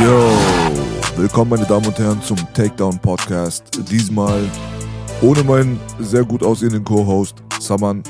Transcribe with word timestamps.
Yo, 0.00 0.32
willkommen 1.16 1.50
meine 1.50 1.66
Damen 1.66 1.86
und 1.86 1.98
Herren 1.98 2.22
zum 2.22 2.38
Takedown 2.54 2.98
Podcast. 2.98 3.64
Diesmal 3.90 4.50
ohne 5.20 5.44
meinen 5.44 5.78
sehr 5.98 6.24
gut 6.24 6.42
aussehenden 6.42 6.82
Co-Host 6.82 7.42
Saman 7.60 8.02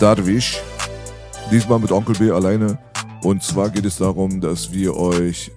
Darwish. 0.00 0.60
Diesmal 1.50 1.78
mit 1.78 1.92
Onkel 1.92 2.16
B 2.16 2.30
alleine. 2.30 2.78
Und 3.22 3.42
zwar 3.42 3.68
geht 3.68 3.84
es 3.84 3.98
darum, 3.98 4.40
dass 4.40 4.72
wir 4.72 4.96
euch 4.96 5.52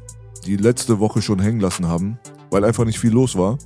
die 0.45 0.57
letzte 0.57 0.99
Woche 0.99 1.21
schon 1.21 1.39
hängen 1.39 1.61
lassen 1.61 1.87
haben, 1.87 2.19
weil 2.51 2.65
einfach 2.65 2.85
nicht 2.85 2.99
viel 2.99 3.11
los 3.11 3.37
war. 3.37 3.57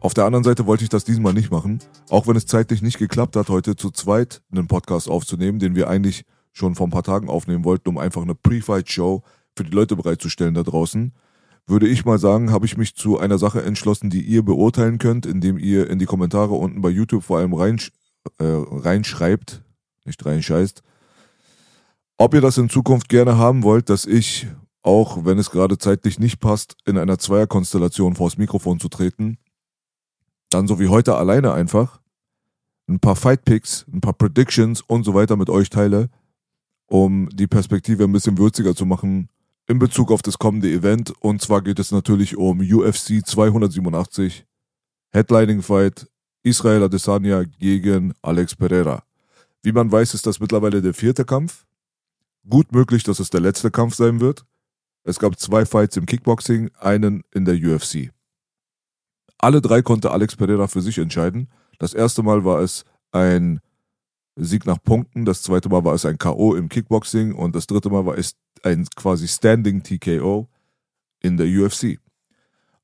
Auf 0.00 0.14
der 0.14 0.24
anderen 0.24 0.44
Seite 0.44 0.66
wollte 0.66 0.84
ich 0.84 0.90
das 0.90 1.04
diesmal 1.04 1.34
nicht 1.34 1.50
machen, 1.50 1.80
auch 2.10 2.26
wenn 2.28 2.36
es 2.36 2.46
zeitlich 2.46 2.80
nicht 2.80 2.98
geklappt 2.98 3.34
hat, 3.34 3.48
heute 3.48 3.76
zu 3.76 3.90
zweit 3.90 4.40
einen 4.52 4.68
Podcast 4.68 5.10
aufzunehmen, 5.10 5.58
den 5.58 5.74
wir 5.74 5.90
eigentlich 5.90 6.24
schon 6.52 6.74
vor 6.74 6.86
ein 6.86 6.90
paar 6.90 7.02
Tagen 7.02 7.28
aufnehmen 7.28 7.64
wollten, 7.64 7.88
um 7.88 7.98
einfach 7.98 8.22
eine 8.22 8.34
Pre-Fight-Show 8.34 9.22
für 9.60 9.64
die 9.64 9.76
Leute 9.76 9.94
bereitzustellen 9.94 10.54
da 10.54 10.62
draußen. 10.62 11.12
Würde 11.66 11.86
ich 11.86 12.06
mal 12.06 12.18
sagen, 12.18 12.50
habe 12.50 12.64
ich 12.64 12.78
mich 12.78 12.94
zu 12.94 13.18
einer 13.18 13.36
Sache 13.36 13.62
entschlossen, 13.62 14.08
die 14.08 14.22
ihr 14.22 14.42
beurteilen 14.42 14.96
könnt, 14.96 15.26
indem 15.26 15.58
ihr 15.58 15.90
in 15.90 15.98
die 15.98 16.06
Kommentare 16.06 16.54
unten 16.54 16.80
bei 16.80 16.88
YouTube 16.88 17.22
vor 17.22 17.38
allem 17.38 17.52
reinsch 17.52 17.92
äh, 18.38 18.44
reinschreibt, 18.44 19.62
nicht 20.06 20.24
reinscheißt, 20.24 20.82
ob 22.16 22.32
ihr 22.32 22.40
das 22.40 22.56
in 22.56 22.70
Zukunft 22.70 23.10
gerne 23.10 23.36
haben 23.36 23.62
wollt, 23.62 23.90
dass 23.90 24.06
ich, 24.06 24.46
auch 24.80 25.26
wenn 25.26 25.38
es 25.38 25.50
gerade 25.50 25.76
zeitlich 25.76 26.18
nicht 26.18 26.40
passt, 26.40 26.76
in 26.86 26.96
einer 26.96 27.18
Zweierkonstellation 27.18 28.14
vors 28.16 28.38
Mikrofon 28.38 28.80
zu 28.80 28.88
treten, 28.88 29.36
dann 30.48 30.68
so 30.68 30.80
wie 30.80 30.88
heute 30.88 31.16
alleine 31.16 31.52
einfach 31.52 32.00
ein 32.88 32.98
paar 32.98 33.14
Fight 33.14 33.44
Picks, 33.44 33.84
ein 33.92 34.00
paar 34.00 34.14
Predictions 34.14 34.80
und 34.80 35.04
so 35.04 35.12
weiter 35.12 35.36
mit 35.36 35.50
euch 35.50 35.68
teile, 35.68 36.08
um 36.86 37.28
die 37.28 37.46
Perspektive 37.46 38.04
ein 38.04 38.12
bisschen 38.12 38.38
würziger 38.38 38.74
zu 38.74 38.86
machen 38.86 39.28
in 39.70 39.78
Bezug 39.78 40.10
auf 40.10 40.20
das 40.20 40.36
kommende 40.36 40.68
Event. 40.68 41.12
Und 41.20 41.40
zwar 41.40 41.62
geht 41.62 41.78
es 41.78 41.92
natürlich 41.92 42.36
um 42.36 42.58
UFC 42.60 43.24
287, 43.24 44.44
Headlining 45.12 45.62
Fight 45.62 46.08
Israel 46.42 46.82
Adesanya 46.82 47.44
gegen 47.44 48.12
Alex 48.20 48.56
Pereira. 48.56 49.04
Wie 49.62 49.70
man 49.70 49.92
weiß, 49.92 50.14
ist 50.14 50.26
das 50.26 50.40
mittlerweile 50.40 50.82
der 50.82 50.92
vierte 50.92 51.24
Kampf. 51.24 51.66
Gut 52.48 52.72
möglich, 52.72 53.04
dass 53.04 53.20
es 53.20 53.30
der 53.30 53.40
letzte 53.40 53.70
Kampf 53.70 53.94
sein 53.94 54.20
wird. 54.20 54.44
Es 55.04 55.20
gab 55.20 55.38
zwei 55.38 55.64
Fights 55.64 55.96
im 55.96 56.06
Kickboxing, 56.06 56.70
einen 56.80 57.22
in 57.32 57.44
der 57.44 57.54
UFC. 57.54 58.10
Alle 59.38 59.60
drei 59.60 59.82
konnte 59.82 60.10
Alex 60.10 60.34
Pereira 60.34 60.66
für 60.66 60.82
sich 60.82 60.98
entscheiden. 60.98 61.48
Das 61.78 61.94
erste 61.94 62.24
Mal 62.24 62.44
war 62.44 62.60
es 62.60 62.84
ein 63.12 63.60
Sieg 64.34 64.66
nach 64.66 64.82
Punkten, 64.82 65.24
das 65.24 65.42
zweite 65.42 65.68
Mal 65.68 65.84
war 65.84 65.94
es 65.94 66.04
ein 66.04 66.18
KO 66.18 66.56
im 66.56 66.68
Kickboxing 66.68 67.34
und 67.34 67.54
das 67.54 67.66
dritte 67.66 67.90
Mal 67.90 68.06
war 68.06 68.18
es 68.18 68.34
ein 68.62 68.86
quasi 68.96 69.28
Standing 69.28 69.82
TKO 69.82 70.48
in 71.20 71.36
der 71.36 71.46
UFC. 71.46 71.98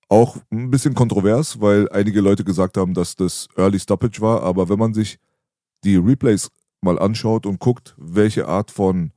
Auch 0.09 0.37
ein 0.51 0.71
bisschen 0.71 0.95
kontrovers, 0.95 1.61
weil 1.61 1.89
einige 1.91 2.21
Leute 2.21 2.45
gesagt 2.45 2.77
haben, 2.77 2.95
dass 2.95 3.17
das 3.17 3.49
Early 3.57 3.81
Stoppage 3.81 4.21
war, 4.21 4.43
aber 4.43 4.69
wenn 4.69 4.79
man 4.79 4.95
sich 4.95 5.19
die 5.85 5.97
Replays 5.97 6.51
mal 6.81 6.99
anschaut 6.99 7.47
und 7.47 7.59
guckt, 7.59 7.95
welche 7.99 8.47
Art 8.47 8.71
von 8.71 9.13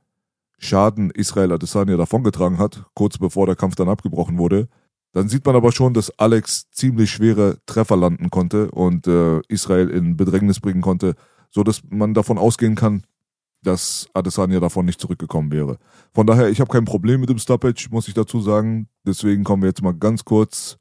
Schaden 0.58 1.10
Israel 1.10 1.52
Adesanya 1.52 1.96
davongetragen 1.96 2.58
hat, 2.58 2.84
kurz 2.94 3.18
bevor 3.18 3.46
der 3.46 3.56
Kampf 3.56 3.76
dann 3.76 3.88
abgebrochen 3.88 4.36
wurde, 4.36 4.68
dann 5.12 5.28
sieht 5.28 5.44
man 5.44 5.56
aber 5.56 5.72
schon, 5.72 5.94
dass 5.94 6.16
Alex 6.18 6.70
ziemlich 6.70 7.10
schwere 7.10 7.58
Treffer 7.66 7.96
landen 7.96 8.30
konnte 8.30 8.70
und 8.70 9.06
äh, 9.06 9.40
Israel 9.48 9.88
in 9.88 10.16
Bedrängnis 10.16 10.60
bringen 10.60 10.82
konnte, 10.82 11.14
so 11.50 11.64
dass 11.64 11.82
man 11.88 12.14
davon 12.14 12.38
ausgehen 12.38 12.74
kann, 12.74 13.04
dass 13.62 14.08
Adesanya 14.14 14.60
davon 14.60 14.86
nicht 14.86 15.00
zurückgekommen 15.00 15.52
wäre. 15.52 15.78
Von 16.12 16.26
daher, 16.26 16.48
ich 16.48 16.60
habe 16.60 16.72
kein 16.72 16.84
Problem 16.84 17.20
mit 17.20 17.28
dem 17.28 17.38
Stoppage, 17.38 17.88
muss 17.90 18.08
ich 18.08 18.14
dazu 18.14 18.40
sagen. 18.40 18.88
Deswegen 19.06 19.44
kommen 19.44 19.62
wir 19.62 19.68
jetzt 19.68 19.82
mal 19.82 19.94
ganz 19.94 20.24
kurz 20.24 20.78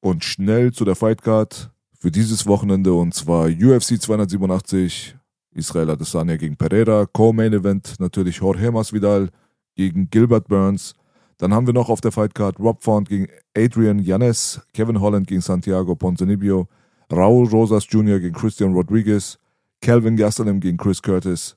und 0.00 0.24
schnell 0.24 0.72
zu 0.72 0.84
der 0.84 0.96
Fightcard 0.96 1.70
für 1.98 2.10
dieses 2.10 2.46
Wochenende 2.46 2.92
und 2.94 3.14
zwar 3.14 3.46
UFC 3.46 4.00
287 4.00 5.16
Israel 5.54 5.90
Adesanya 5.90 6.36
gegen 6.36 6.56
Pereira, 6.56 7.06
Co-Main 7.06 7.52
Event 7.52 7.96
natürlich 7.98 8.36
Jorge 8.36 8.72
Masvidal 8.72 9.28
gegen 9.76 10.08
Gilbert 10.08 10.48
Burns. 10.48 10.94
Dann 11.36 11.52
haben 11.52 11.66
wir 11.66 11.74
noch 11.74 11.90
auf 11.90 12.00
der 12.00 12.12
Fightcard 12.12 12.58
Rob 12.58 12.82
Font 12.82 13.08
gegen 13.08 13.28
Adrian 13.56 13.98
Yanes, 13.98 14.60
Kevin 14.72 15.00
Holland 15.00 15.26
gegen 15.26 15.40
Santiago 15.42 15.94
Ponzinibbio, 15.94 16.68
Raul 17.12 17.46
Rosas 17.48 17.86
Jr. 17.88 18.20
gegen 18.20 18.34
Christian 18.34 18.72
Rodriguez, 18.72 19.38
Calvin 19.80 20.16
Gastelum 20.16 20.60
gegen 20.60 20.78
Chris 20.78 21.02
Curtis 21.02 21.56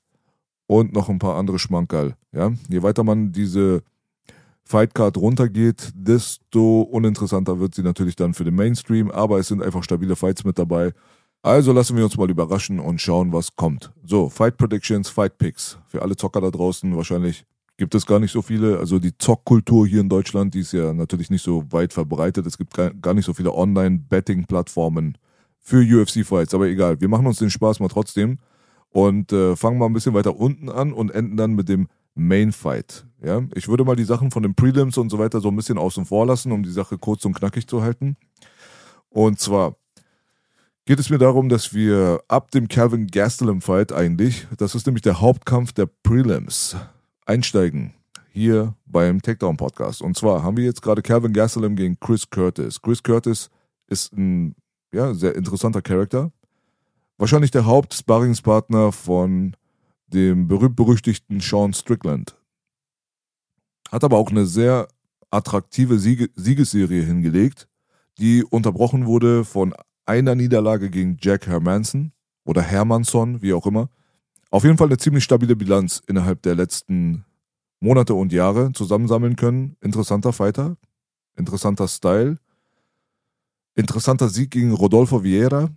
und 0.67 0.93
noch 0.93 1.09
ein 1.09 1.19
paar 1.19 1.35
andere 1.35 1.59
Schmankerl. 1.59 2.15
Ja? 2.31 2.51
Je 2.69 2.81
weiter 2.83 3.03
man 3.03 3.31
diese 3.31 3.83
Fightcard 4.63 5.17
runtergeht, 5.17 5.91
desto 5.95 6.81
uninteressanter 6.81 7.59
wird 7.59 7.75
sie 7.75 7.83
natürlich 7.83 8.15
dann 8.15 8.33
für 8.33 8.43
den 8.43 8.55
Mainstream, 8.55 9.11
aber 9.11 9.39
es 9.39 9.47
sind 9.47 9.61
einfach 9.61 9.83
stabile 9.83 10.15
Fights 10.15 10.43
mit 10.43 10.57
dabei. 10.57 10.93
Also 11.43 11.71
lassen 11.71 11.95
wir 11.95 12.03
uns 12.03 12.17
mal 12.17 12.29
überraschen 12.29 12.79
und 12.79 12.99
schauen, 12.99 13.31
was 13.31 13.55
kommt. 13.55 13.91
So, 14.03 14.29
Fight 14.29 14.57
Predictions, 14.57 15.09
Fight 15.09 15.37
Picks. 15.37 15.77
Für 15.87 16.01
alle 16.01 16.15
Zocker 16.15 16.41
da 16.41 16.49
draußen 16.49 16.95
wahrscheinlich 16.95 17.45
gibt 17.77 17.93
es 17.93 18.07
gar 18.07 18.19
nicht 18.19 18.31
so 18.31 18.41
viele. 18.41 18.79
Also 18.79 18.97
die 18.97 19.15
Zockkultur 19.15 19.85
hier 19.85 20.01
in 20.01 20.09
Deutschland, 20.09 20.55
die 20.55 20.61
ist 20.61 20.71
ja 20.71 20.93
natürlich 20.93 21.29
nicht 21.29 21.43
so 21.43 21.63
weit 21.71 21.93
verbreitet. 21.93 22.47
Es 22.47 22.57
gibt 22.57 22.73
gar 22.73 23.13
nicht 23.13 23.25
so 23.25 23.33
viele 23.33 23.53
Online-Betting-Plattformen 23.53 25.19
für 25.59 25.81
UFC-Fights. 25.83 26.55
Aber 26.55 26.65
egal, 26.65 26.99
wir 26.99 27.09
machen 27.09 27.27
uns 27.27 27.37
den 27.37 27.51
Spaß 27.51 27.79
mal 27.79 27.89
trotzdem 27.89 28.39
und 28.95 29.33
äh, 29.33 29.57
fangen 29.57 29.77
mal 29.77 29.87
ein 29.87 29.93
bisschen 29.93 30.13
weiter 30.13 30.37
unten 30.37 30.69
an 30.69 30.93
und 30.93 31.11
enden 31.11 31.35
dann 31.35 31.53
mit 31.53 31.67
dem 31.67 31.89
Main 32.13 32.53
Fight. 32.53 33.05
Ja, 33.21 33.41
ich 33.53 33.67
würde 33.67 33.83
mal 33.83 33.97
die 33.97 34.05
Sachen 34.05 34.31
von 34.31 34.41
den 34.41 34.55
Prelims 34.55 34.97
und 34.97 35.09
so 35.09 35.19
weiter 35.19 35.41
so 35.41 35.49
ein 35.49 35.55
bisschen 35.57 35.77
außen 35.77 36.05
vor 36.05 36.25
lassen, 36.25 36.53
um 36.53 36.63
die 36.63 36.71
Sache 36.71 36.97
kurz 36.97 37.25
und 37.25 37.33
knackig 37.33 37.67
zu 37.67 37.81
halten. 37.81 38.15
Und 39.09 39.37
zwar 39.37 39.75
geht 40.85 40.97
es 40.99 41.09
mir 41.09 41.17
darum, 41.17 41.49
dass 41.49 41.73
wir 41.73 42.21
ab 42.29 42.51
dem 42.51 42.69
Calvin 42.69 43.07
Gastelum 43.07 43.59
Fight 43.59 43.91
eigentlich, 43.91 44.47
das 44.57 44.75
ist 44.75 44.85
nämlich 44.85 45.01
der 45.01 45.19
Hauptkampf 45.19 45.73
der 45.73 45.87
Prelims, 45.87 46.77
einsteigen 47.25 47.95
hier 48.31 48.75
beim 48.85 49.21
Takedown 49.21 49.57
Podcast. 49.57 50.01
Und 50.01 50.15
zwar 50.15 50.41
haben 50.41 50.55
wir 50.55 50.63
jetzt 50.63 50.81
gerade 50.81 51.01
Calvin 51.01 51.33
Gastelum 51.33 51.75
gegen 51.75 51.99
Chris 51.99 52.29
Curtis. 52.29 52.81
Chris 52.81 53.03
Curtis 53.03 53.49
ist 53.87 54.13
ein 54.13 54.55
ja, 54.93 55.13
sehr 55.13 55.35
interessanter 55.35 55.81
Charakter. 55.81 56.31
Wahrscheinlich 57.17 57.51
der 57.51 57.65
Hauptsparringspartner 57.65 58.91
von 58.91 59.55
dem 60.07 60.47
berühmt-berüchtigten 60.47 61.39
Sean 61.39 61.73
Strickland. 61.73 62.35
Hat 63.91 64.03
aber 64.03 64.17
auch 64.17 64.29
eine 64.29 64.45
sehr 64.45 64.87
attraktive 65.31 65.97
Siege 65.99 66.29
Siegesserie 66.35 67.03
hingelegt, 67.03 67.67
die 68.17 68.43
unterbrochen 68.43 69.05
wurde 69.05 69.45
von 69.45 69.73
einer 70.05 70.35
Niederlage 70.35 70.89
gegen 70.89 71.17
Jack 71.19 71.47
Hermanson 71.47 72.11
oder 72.43 72.61
Hermansson, 72.61 73.41
wie 73.41 73.53
auch 73.53 73.65
immer. 73.65 73.89
Auf 74.51 74.63
jeden 74.63 74.77
Fall 74.77 74.87
eine 74.87 74.97
ziemlich 74.97 75.23
stabile 75.23 75.55
Bilanz 75.55 76.01
innerhalb 76.07 76.41
der 76.43 76.55
letzten 76.55 77.25
Monate 77.79 78.13
und 78.13 78.31
Jahre 78.31 78.71
zusammensammeln 78.73 79.35
können. 79.35 79.75
Interessanter 79.81 80.33
Fighter, 80.33 80.77
interessanter 81.35 81.87
Style, 81.87 82.37
interessanter 83.75 84.29
Sieg 84.29 84.51
gegen 84.51 84.73
Rodolfo 84.73 85.23
Vieira. 85.23 85.69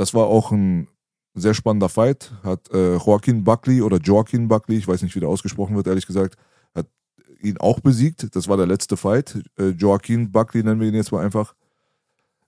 Das 0.00 0.14
war 0.14 0.26
auch 0.26 0.50
ein 0.50 0.88
sehr 1.34 1.54
spannender 1.54 1.88
Fight. 1.88 2.32
Hat 2.42 2.70
äh, 2.72 2.96
Joaquin 2.96 3.44
Buckley 3.44 3.82
oder 3.82 3.98
Joaquin 3.98 4.48
Buckley, 4.48 4.78
ich 4.78 4.88
weiß 4.88 5.02
nicht, 5.02 5.14
wie 5.14 5.20
der 5.20 5.28
ausgesprochen 5.28 5.76
wird, 5.76 5.86
ehrlich 5.86 6.06
gesagt, 6.06 6.36
hat 6.74 6.86
ihn 7.42 7.58
auch 7.58 7.80
besiegt. 7.80 8.34
Das 8.34 8.48
war 8.48 8.56
der 8.56 8.66
letzte 8.66 8.96
Fight. 8.96 9.42
Äh, 9.58 9.68
Joaquin 9.68 10.32
Buckley 10.32 10.62
nennen 10.62 10.80
wir 10.80 10.88
ihn 10.88 10.94
jetzt 10.94 11.12
mal 11.12 11.24
einfach 11.24 11.54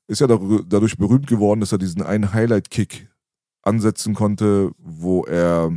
ist 0.08 0.20
ja 0.20 0.26
dadurch 0.26 0.98
berühmt 0.98 1.26
geworden, 1.26 1.60
dass 1.60 1.72
er 1.72 1.78
diesen 1.78 2.02
einen 2.02 2.32
Highlight-Kick 2.32 3.08
ansetzen 3.62 4.14
konnte, 4.14 4.72
wo 4.78 5.24
er 5.24 5.72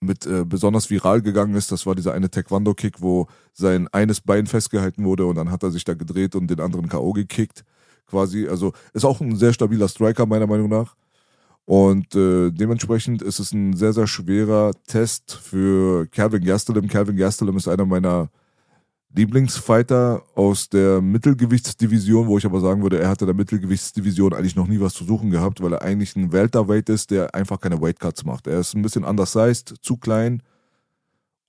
mit 0.00 0.26
äh, 0.26 0.44
besonders 0.44 0.90
viral 0.90 1.22
gegangen 1.22 1.54
ist. 1.54 1.72
Das 1.72 1.86
war 1.86 1.94
dieser 1.94 2.12
eine 2.12 2.30
Taekwondo-Kick, 2.30 3.00
wo 3.00 3.26
sein 3.52 3.88
eines 3.88 4.20
Bein 4.20 4.46
festgehalten 4.46 5.04
wurde 5.04 5.26
und 5.26 5.36
dann 5.36 5.50
hat 5.50 5.62
er 5.62 5.70
sich 5.70 5.84
da 5.84 5.94
gedreht 5.94 6.34
und 6.34 6.48
den 6.48 6.60
anderen 6.60 6.88
K.O. 6.88 7.12
gekickt. 7.12 7.64
Quasi. 8.10 8.48
Also 8.48 8.72
ist 8.92 9.04
auch 9.04 9.20
ein 9.20 9.36
sehr 9.36 9.52
stabiler 9.52 9.88
Striker, 9.88 10.26
meiner 10.26 10.46
Meinung 10.46 10.68
nach. 10.68 10.96
Und 11.64 12.16
äh, 12.16 12.50
dementsprechend 12.50 13.22
ist 13.22 13.38
es 13.38 13.52
ein 13.52 13.74
sehr, 13.74 13.92
sehr 13.92 14.08
schwerer 14.08 14.72
Test 14.86 15.38
für 15.40 16.06
Calvin 16.08 16.44
Gastelum. 16.44 16.88
Calvin 16.88 17.16
Gastelum 17.16 17.56
ist 17.56 17.68
einer 17.68 17.86
meiner 17.86 18.28
Lieblingsfighter 19.14 20.22
aus 20.34 20.68
der 20.68 21.00
Mittelgewichtsdivision, 21.00 22.28
wo 22.28 22.38
ich 22.38 22.46
aber 22.46 22.60
sagen 22.60 22.82
würde, 22.82 23.00
er 23.00 23.08
hatte 23.08 23.26
der 23.26 23.34
Mittelgewichtsdivision 23.34 24.32
eigentlich 24.32 24.56
noch 24.56 24.68
nie 24.68 24.80
was 24.80 24.94
zu 24.94 25.04
suchen 25.04 25.30
gehabt, 25.30 25.62
weil 25.62 25.72
er 25.72 25.82
eigentlich 25.82 26.14
ein 26.16 26.32
Welterweight 26.32 26.88
ist, 26.88 27.10
der 27.10 27.34
einfach 27.34 27.60
keine 27.60 27.80
Weightcuts 27.80 28.24
macht. 28.24 28.46
Er 28.46 28.60
ist 28.60 28.74
ein 28.74 28.82
bisschen 28.82 29.04
undersized, 29.04 29.74
zu 29.80 29.96
klein, 29.96 30.42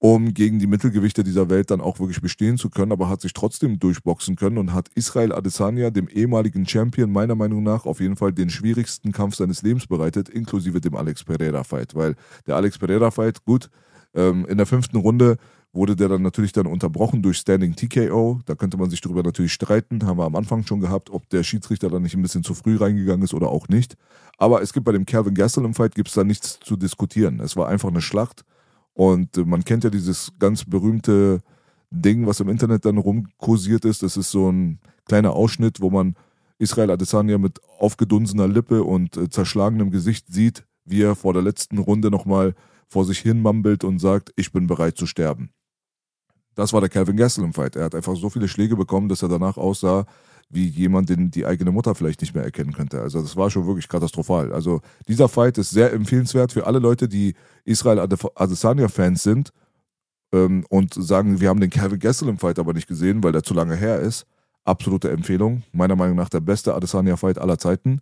um 0.03 0.33
gegen 0.33 0.57
die 0.57 0.65
Mittelgewichte 0.65 1.23
dieser 1.23 1.51
Welt 1.51 1.69
dann 1.69 1.79
auch 1.79 1.99
wirklich 1.99 2.21
bestehen 2.21 2.57
zu 2.57 2.71
können, 2.71 2.91
aber 2.91 3.07
hat 3.07 3.21
sich 3.21 3.33
trotzdem 3.33 3.77
durchboxen 3.77 4.35
können 4.35 4.57
und 4.57 4.73
hat 4.73 4.89
Israel 4.95 5.31
Adesanya, 5.31 5.91
dem 5.91 6.07
ehemaligen 6.07 6.67
Champion, 6.67 7.11
meiner 7.11 7.35
Meinung 7.35 7.61
nach 7.61 7.85
auf 7.85 7.99
jeden 7.99 8.15
Fall 8.15 8.33
den 8.33 8.49
schwierigsten 8.49 9.11
Kampf 9.11 9.35
seines 9.35 9.61
Lebens 9.61 9.85
bereitet, 9.85 10.27
inklusive 10.27 10.81
dem 10.81 10.95
Alex 10.95 11.23
Pereira-Fight, 11.23 11.93
weil 11.93 12.15
der 12.47 12.55
Alex 12.55 12.79
Pereira-Fight, 12.79 13.45
gut, 13.45 13.69
ähm, 14.15 14.47
in 14.49 14.57
der 14.57 14.65
fünften 14.65 14.97
Runde 14.97 15.37
wurde 15.71 15.95
der 15.95 16.09
dann 16.09 16.23
natürlich 16.23 16.51
dann 16.51 16.65
unterbrochen 16.65 17.21
durch 17.21 17.37
Standing 17.37 17.75
TKO. 17.75 18.39
Da 18.47 18.55
könnte 18.55 18.77
man 18.77 18.89
sich 18.89 19.01
darüber 19.01 19.21
natürlich 19.21 19.53
streiten, 19.53 20.03
haben 20.07 20.17
wir 20.17 20.25
am 20.25 20.35
Anfang 20.35 20.65
schon 20.65 20.79
gehabt, 20.79 21.11
ob 21.11 21.29
der 21.29 21.43
Schiedsrichter 21.43 21.89
dann 21.89 22.01
nicht 22.01 22.15
ein 22.15 22.23
bisschen 22.23 22.43
zu 22.43 22.55
früh 22.55 22.75
reingegangen 22.75 23.23
ist 23.23 23.35
oder 23.35 23.49
auch 23.49 23.67
nicht. 23.67 23.95
Aber 24.39 24.63
es 24.63 24.73
gibt 24.73 24.85
bei 24.85 24.93
dem 24.93 25.05
Calvin 25.05 25.35
Gastelum 25.35 25.75
Fight 25.75 25.93
gibt 25.93 26.09
es 26.09 26.15
da 26.15 26.23
nichts 26.23 26.59
zu 26.59 26.75
diskutieren. 26.75 27.39
Es 27.39 27.55
war 27.55 27.67
einfach 27.67 27.89
eine 27.89 28.01
Schlacht 28.01 28.43
und 28.93 29.37
äh, 29.37 29.45
man 29.45 29.63
kennt 29.63 29.83
ja 29.83 29.89
dieses 29.89 30.31
ganz 30.39 30.65
berühmte 30.65 31.41
Ding, 31.89 32.25
was 32.25 32.39
im 32.39 32.49
Internet 32.49 32.85
dann 32.85 32.97
rumkursiert 32.97 33.85
ist. 33.85 34.03
Das 34.03 34.17
ist 34.17 34.31
so 34.31 34.49
ein 34.49 34.79
kleiner 35.05 35.33
Ausschnitt, 35.33 35.81
wo 35.81 35.89
man 35.89 36.15
Israel 36.57 36.91
Adesanya 36.91 37.37
mit 37.37 37.59
aufgedunsener 37.79 38.47
Lippe 38.47 38.83
und 38.83 39.17
äh, 39.17 39.29
zerschlagenem 39.29 39.91
Gesicht 39.91 40.27
sieht, 40.27 40.63
wie 40.85 41.01
er 41.01 41.15
vor 41.15 41.33
der 41.33 41.41
letzten 41.41 41.77
Runde 41.77 42.11
nochmal 42.11 42.55
vor 42.87 43.05
sich 43.05 43.19
hin 43.19 43.41
mumbelt 43.41 43.83
und 43.83 43.99
sagt, 43.99 44.31
ich 44.35 44.51
bin 44.51 44.67
bereit 44.67 44.97
zu 44.97 45.05
sterben. 45.05 45.51
Das 46.55 46.73
war 46.73 46.81
der 46.81 46.89
Calvin 46.89 47.15
Gastelum 47.15 47.53
Fight. 47.53 47.75
Er 47.75 47.85
hat 47.85 47.95
einfach 47.95 48.15
so 48.15 48.29
viele 48.29 48.47
Schläge 48.47 48.75
bekommen, 48.75 49.07
dass 49.07 49.21
er 49.21 49.29
danach 49.29 49.57
aussah 49.57 50.05
wie 50.53 50.67
jemand, 50.67 51.09
den 51.09 51.31
die 51.31 51.45
eigene 51.45 51.71
Mutter 51.71 51.95
vielleicht 51.95 52.21
nicht 52.21 52.35
mehr 52.35 52.43
erkennen 52.43 52.73
könnte. 52.73 53.01
Also 53.01 53.21
das 53.21 53.35
war 53.35 53.49
schon 53.49 53.67
wirklich 53.67 53.87
katastrophal. 53.87 54.53
Also 54.53 54.81
dieser 55.07 55.27
Fight 55.27 55.57
ist 55.57 55.71
sehr 55.71 55.93
empfehlenswert 55.93 56.51
für 56.51 56.67
alle 56.67 56.79
Leute, 56.79 57.07
die 57.07 57.35
Israel 57.63 57.99
Adesanya-Fans 57.99 59.23
sind 59.23 59.51
ähm, 60.31 60.65
und 60.69 60.93
sagen, 60.93 61.39
wir 61.39 61.49
haben 61.49 61.59
den 61.59 61.69
Calvin 61.69 61.99
Gastelum 61.99 62.37
Fight 62.37 62.59
aber 62.59 62.73
nicht 62.73 62.87
gesehen, 62.87 63.23
weil 63.23 63.31
der 63.31 63.43
zu 63.43 63.53
lange 63.53 63.75
her 63.75 63.99
ist. 63.99 64.25
Absolute 64.63 65.09
Empfehlung. 65.09 65.63
Meiner 65.71 65.95
Meinung 65.95 66.15
nach 66.15 66.29
der 66.29 66.39
beste 66.39 66.75
Adesanya-Fight 66.75 67.37
aller 67.37 67.57
Zeiten. 67.57 67.99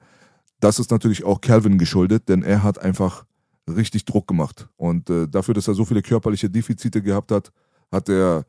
Das 0.60 0.80
ist 0.80 0.92
natürlich 0.92 1.24
auch 1.24 1.42
Calvin 1.42 1.78
geschuldet, 1.78 2.28
denn 2.28 2.44
er 2.44 2.64
hat 2.64 2.80
einfach 2.80 3.26
richtig 3.68 4.06
Druck 4.06 4.28
gemacht. 4.28 4.68
Und 4.76 5.10
äh, 5.10 5.28
dafür, 5.28 5.54
dass 5.54 5.68
er 5.68 5.74
so 5.74 5.86
viele 5.86 6.02
körperliche 6.02 6.50
Defizite 6.50 7.02
gehabt 7.02 7.32
hat, 7.32 7.52
hat 7.92 8.10
er, 8.10 8.46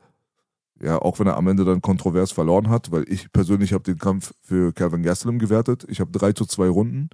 ja, 0.82 1.00
auch 1.00 1.19
wenn 1.19 1.27
er 1.27 1.37
am 1.37 1.47
Ende 1.47 1.65
dann 1.65 1.82
kontrovers 1.82 2.32
verloren 2.32 2.71
hat, 2.71 2.91
weil 2.91 3.05
ich 3.09 3.32
persönlich 3.32 3.73
habe 3.73 3.85
den 3.85 3.99
Kampf 3.99 4.32
für 4.41 4.73
Calvin 4.73 5.03
Gastelum 5.03 5.38
gewertet. 5.38 5.87
Ich 5.88 6.00
habe 6.00 6.11
drei 6.11 6.32
zu 6.32 6.47
zwei 6.47 6.69
Runden. 6.69 7.11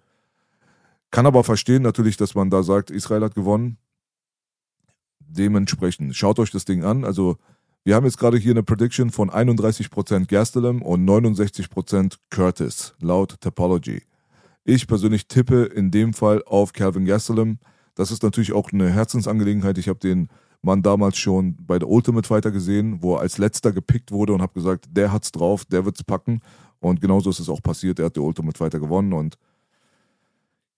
Kann 1.10 1.26
aber 1.26 1.44
verstehen 1.44 1.82
natürlich, 1.82 2.16
dass 2.16 2.34
man 2.34 2.50
da 2.50 2.62
sagt, 2.62 2.90
Israel 2.90 3.22
hat 3.22 3.34
gewonnen. 3.34 3.78
Dementsprechend, 5.20 6.14
schaut 6.14 6.38
euch 6.38 6.50
das 6.50 6.64
Ding 6.64 6.84
an. 6.84 7.04
Also, 7.04 7.36
wir 7.84 7.94
haben 7.94 8.04
jetzt 8.04 8.18
gerade 8.18 8.36
hier 8.36 8.52
eine 8.52 8.62
Prediction 8.62 9.10
von 9.10 9.30
31% 9.30 10.26
Gastelum 10.26 10.82
und 10.82 11.04
69% 11.04 12.16
Curtis, 12.30 12.94
laut 13.00 13.40
Topology. 13.40 14.02
Ich 14.64 14.86
persönlich 14.86 15.28
tippe 15.28 15.64
in 15.64 15.90
dem 15.90 16.12
Fall 16.12 16.42
auf 16.44 16.72
Calvin 16.72 17.04
Gastelum. 17.04 17.58
Das 17.94 18.10
ist 18.10 18.22
natürlich 18.22 18.52
auch 18.52 18.72
eine 18.72 18.90
Herzensangelegenheit. 18.90 19.78
Ich 19.78 19.88
habe 19.88 19.98
den 19.98 20.28
Mann 20.66 20.82
damals 20.82 21.16
schon 21.16 21.56
bei 21.66 21.78
der 21.78 21.88
Ultimate 21.88 22.26
Fighter 22.26 22.50
gesehen, 22.50 23.02
wo 23.02 23.14
er 23.14 23.20
als 23.20 23.38
letzter 23.38 23.72
gepickt 23.72 24.12
wurde 24.12 24.34
und 24.34 24.42
habe 24.42 24.52
gesagt, 24.52 24.86
der 24.90 25.12
hat's 25.12 25.32
drauf, 25.32 25.64
der 25.64 25.84
wird's 25.84 26.04
packen. 26.04 26.40
Und 26.80 27.00
genauso 27.00 27.30
ist 27.30 27.40
es 27.40 27.48
auch 27.48 27.62
passiert. 27.62 27.98
Er 27.98 28.06
hat 28.06 28.16
die 28.16 28.20
Ultimate 28.20 28.58
Fighter 28.58 28.78
gewonnen 28.78 29.14
und 29.14 29.38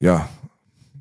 ja, 0.00 0.28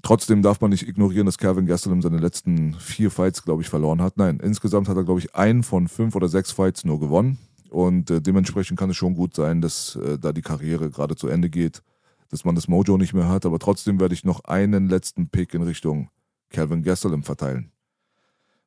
trotzdem 0.01 0.41
darf 0.41 0.59
man 0.59 0.71
nicht 0.71 0.87
ignorieren, 0.87 1.27
dass 1.27 1.37
Calvin 1.37 1.67
Gastelum 1.67 2.01
seine 2.01 2.17
letzten 2.17 2.73
vier 2.73 3.11
Fights, 3.11 3.43
glaube 3.43 3.61
ich, 3.61 3.69
verloren 3.69 4.01
hat. 4.01 4.17
Nein, 4.17 4.39
insgesamt 4.41 4.89
hat 4.89 4.97
er, 4.97 5.03
glaube 5.03 5.19
ich, 5.19 5.35
einen 5.35 5.61
von 5.61 5.87
fünf 5.87 6.15
oder 6.15 6.27
sechs 6.27 6.51
Fights 6.51 6.83
nur 6.83 6.99
gewonnen. 6.99 7.37
Und 7.69 8.09
äh, 8.09 8.21
dementsprechend 8.21 8.79
kann 8.79 8.89
es 8.89 8.97
schon 8.97 9.13
gut 9.13 9.35
sein, 9.35 9.61
dass 9.61 9.95
äh, 9.97 10.17
da 10.17 10.33
die 10.33 10.41
Karriere 10.41 10.89
gerade 10.89 11.15
zu 11.15 11.27
Ende 11.27 11.49
geht 11.49 11.83
dass 12.29 12.45
man 12.45 12.55
das 12.55 12.67
Mojo 12.67 12.97
nicht 12.97 13.13
mehr 13.13 13.29
hat, 13.29 13.45
aber 13.45 13.59
trotzdem 13.59 13.99
werde 13.99 14.13
ich 14.13 14.23
noch 14.23 14.43
einen 14.45 14.89
letzten 14.89 15.29
Pick 15.29 15.53
in 15.53 15.61
Richtung 15.61 16.09
Calvin 16.49 16.83
Gastelum 16.83 17.23
verteilen. 17.23 17.71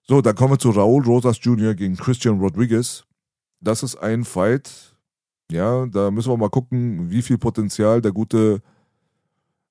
So, 0.03 0.21
dann 0.21 0.35
kommen 0.35 0.55
wir 0.55 0.59
zu 0.59 0.71
Raul 0.71 1.05
Rosas 1.05 1.39
Jr. 1.41 1.75
gegen 1.75 1.97
Christian 1.97 2.41
Rodriguez. 2.41 3.05
Das 3.61 3.83
ist 3.83 3.97
ein 3.97 4.25
Fight, 4.25 4.97
ja, 5.51 5.87
da 5.87 6.11
müssen 6.11 6.31
wir 6.31 6.37
mal 6.37 6.49
gucken, 6.49 7.11
wie 7.11 7.23
viel 7.23 7.39
Potenzial 7.39 8.01
der 8.01 8.13
gute 8.13 8.63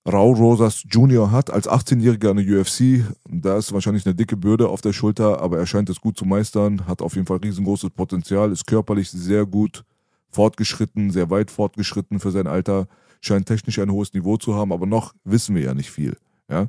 Raul 0.08 0.36
Rosas 0.36 0.84
Jr. 0.90 1.32
hat. 1.32 1.50
Als 1.50 1.68
18-Jähriger 1.68 2.32
in 2.32 2.38
der 2.38 2.60
UFC, 2.60 3.04
da 3.30 3.58
ist 3.58 3.74
wahrscheinlich 3.74 4.06
eine 4.06 4.16
dicke 4.16 4.38
Bürde 4.38 4.70
auf 4.70 4.82
der 4.82 4.94
Schulter, 4.94 5.42
aber 5.42 5.58
er 5.58 5.66
scheint 5.66 5.90
es 5.90 6.00
gut 6.00 6.18
zu 6.18 6.26
meistern, 6.26 6.88
hat 6.88 7.02
auf 7.02 7.16
jeden 7.16 7.28
Fall 7.28 7.38
riesengroßes 7.38 7.90
Potenzial, 7.92 8.52
ist 8.52 8.68
körperlich 8.68 9.10
sehr 9.10 9.46
gut 9.46 9.84
fortgeschritten, 10.30 11.12
sehr 11.12 11.30
weit 11.30 11.50
fortgeschritten 11.50 12.20
für 12.20 12.32
sein 12.32 12.48
Alter 12.48 12.88
scheint 13.22 13.48
technisch 13.48 13.80
ein 13.80 13.92
hohes 13.92 14.14
Niveau 14.14 14.38
zu 14.38 14.56
haben, 14.56 14.72
aber 14.72 14.86
noch 14.86 15.14
wissen 15.24 15.56
wir 15.56 15.64
ja 15.64 15.74
nicht 15.74 15.92
viel. 15.92 16.18
Ja? 16.50 16.68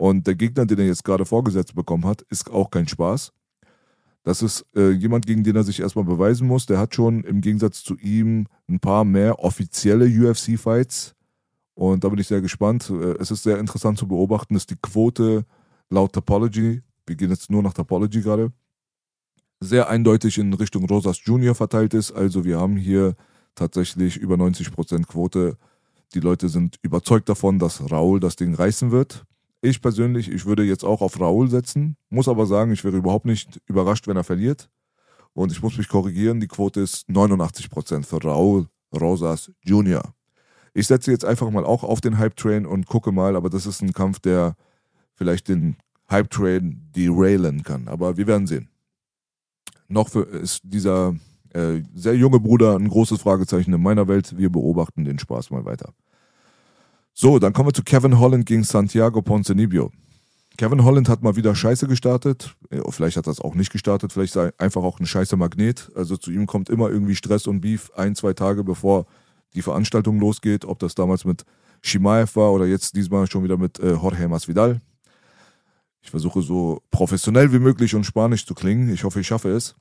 Und 0.00 0.26
der 0.26 0.34
Gegner, 0.34 0.64
den 0.64 0.78
er 0.78 0.86
jetzt 0.86 1.04
gerade 1.04 1.26
vorgesetzt 1.26 1.74
bekommen 1.74 2.06
hat, 2.06 2.22
ist 2.30 2.50
auch 2.50 2.70
kein 2.70 2.88
Spaß. 2.88 3.32
Das 4.22 4.40
ist 4.40 4.64
äh, 4.74 4.92
jemand, 4.92 5.26
gegen 5.26 5.44
den 5.44 5.56
er 5.56 5.62
sich 5.62 5.78
erstmal 5.78 6.06
beweisen 6.06 6.46
muss. 6.46 6.64
Der 6.64 6.78
hat 6.78 6.94
schon 6.94 7.22
im 7.22 7.42
Gegensatz 7.42 7.84
zu 7.84 7.98
ihm 7.98 8.46
ein 8.66 8.80
paar 8.80 9.04
mehr 9.04 9.40
offizielle 9.40 10.06
UFC-Fights. 10.06 11.14
Und 11.74 12.02
da 12.02 12.08
bin 12.08 12.18
ich 12.18 12.28
sehr 12.28 12.40
gespannt. 12.40 12.88
Äh, 12.88 13.18
es 13.20 13.30
ist 13.30 13.42
sehr 13.42 13.58
interessant 13.58 13.98
zu 13.98 14.08
beobachten, 14.08 14.54
dass 14.54 14.64
die 14.64 14.78
Quote 14.80 15.44
laut 15.90 16.14
Topology, 16.14 16.80
wir 17.06 17.16
gehen 17.16 17.28
jetzt 17.28 17.50
nur 17.50 17.62
nach 17.62 17.74
Topology 17.74 18.22
gerade, 18.22 18.52
sehr 19.60 19.90
eindeutig 19.90 20.38
in 20.38 20.54
Richtung 20.54 20.86
Rosas 20.86 21.20
Junior 21.22 21.54
verteilt 21.54 21.92
ist. 21.92 22.10
Also 22.10 22.46
wir 22.46 22.58
haben 22.58 22.78
hier 22.78 23.16
tatsächlich 23.54 24.16
über 24.16 24.36
90% 24.36 25.06
Quote 25.06 25.58
die 26.14 26.20
Leute 26.20 26.48
sind 26.48 26.78
überzeugt 26.82 27.28
davon, 27.28 27.58
dass 27.58 27.90
Raul 27.90 28.18
das 28.18 28.34
Ding 28.34 28.54
reißen 28.54 28.90
wird. 28.90 29.26
Ich 29.62 29.82
persönlich, 29.82 30.30
ich 30.30 30.46
würde 30.46 30.62
jetzt 30.62 30.84
auch 30.84 31.02
auf 31.02 31.20
Raul 31.20 31.50
setzen, 31.50 31.96
muss 32.08 32.28
aber 32.28 32.46
sagen, 32.46 32.72
ich 32.72 32.82
wäre 32.84 32.96
überhaupt 32.96 33.26
nicht 33.26 33.60
überrascht, 33.66 34.06
wenn 34.06 34.16
er 34.16 34.24
verliert. 34.24 34.70
Und 35.32 35.52
ich 35.52 35.62
muss 35.62 35.76
mich 35.76 35.88
korrigieren, 35.88 36.40
die 36.40 36.48
Quote 36.48 36.80
ist 36.80 37.08
89% 37.08 38.04
für 38.04 38.22
Raul 38.22 38.68
Rosas 38.92 39.52
Jr. 39.62 40.02
Ich 40.72 40.86
setze 40.86 41.10
jetzt 41.10 41.24
einfach 41.24 41.50
mal 41.50 41.64
auch 41.64 41.84
auf 41.84 42.00
den 42.00 42.18
Hype-Train 42.18 42.66
und 42.66 42.86
gucke 42.86 43.12
mal, 43.12 43.36
aber 43.36 43.50
das 43.50 43.66
ist 43.66 43.82
ein 43.82 43.92
Kampf, 43.92 44.18
der 44.20 44.56
vielleicht 45.14 45.48
den 45.48 45.76
Hype-Train 46.10 46.90
derailen 46.96 47.62
kann. 47.62 47.88
Aber 47.88 48.16
wir 48.16 48.26
werden 48.26 48.46
sehen. 48.46 48.68
Noch 49.88 50.08
für, 50.08 50.22
ist 50.22 50.60
dieser 50.64 51.14
äh, 51.50 51.82
sehr 51.94 52.16
junge 52.16 52.40
Bruder, 52.40 52.76
ein 52.76 52.88
großes 52.88 53.20
Fragezeichen 53.20 53.72
in 53.72 53.82
meiner 53.82 54.08
Welt. 54.08 54.36
Wir 54.38 54.50
beobachten 54.50 55.04
den 55.04 55.18
Spaß 55.18 55.50
mal 55.50 55.64
weiter. 55.64 55.92
So, 57.22 57.38
dann 57.38 57.52
kommen 57.52 57.68
wir 57.68 57.74
zu 57.74 57.82
Kevin 57.82 58.18
Holland 58.18 58.46
gegen 58.46 58.64
Santiago 58.64 59.20
Ponzinibbio. 59.20 59.92
Kevin 60.56 60.82
Holland 60.84 61.10
hat 61.10 61.22
mal 61.22 61.36
wieder 61.36 61.54
Scheiße 61.54 61.86
gestartet. 61.86 62.56
Vielleicht 62.88 63.18
hat 63.18 63.26
er 63.26 63.32
es 63.32 63.42
auch 63.42 63.54
nicht 63.54 63.70
gestartet. 63.70 64.10
Vielleicht 64.10 64.32
sei 64.32 64.52
einfach 64.56 64.82
auch 64.82 64.98
ein 64.98 65.04
scheiße 65.04 65.36
Magnet. 65.36 65.90
Also 65.94 66.16
zu 66.16 66.30
ihm 66.30 66.46
kommt 66.46 66.70
immer 66.70 66.88
irgendwie 66.88 67.14
Stress 67.14 67.46
und 67.46 67.60
Beef 67.60 67.90
ein, 67.94 68.14
zwei 68.14 68.32
Tage 68.32 68.64
bevor 68.64 69.04
die 69.52 69.60
Veranstaltung 69.60 70.18
losgeht. 70.18 70.64
Ob 70.64 70.78
das 70.78 70.94
damals 70.94 71.26
mit 71.26 71.44
Shimaev 71.82 72.36
war 72.36 72.54
oder 72.54 72.64
jetzt 72.64 72.96
diesmal 72.96 73.30
schon 73.30 73.44
wieder 73.44 73.58
mit 73.58 73.78
äh, 73.80 73.90
Jorge 73.90 74.26
Masvidal. 74.26 74.80
Ich 76.00 76.10
versuche 76.10 76.40
so 76.40 76.80
professionell 76.90 77.52
wie 77.52 77.58
möglich 77.58 77.94
und 77.94 78.04
spanisch 78.04 78.46
zu 78.46 78.54
klingen. 78.54 78.90
Ich 78.94 79.04
hoffe, 79.04 79.20
ich 79.20 79.26
schaffe 79.26 79.50
es. 79.50 79.74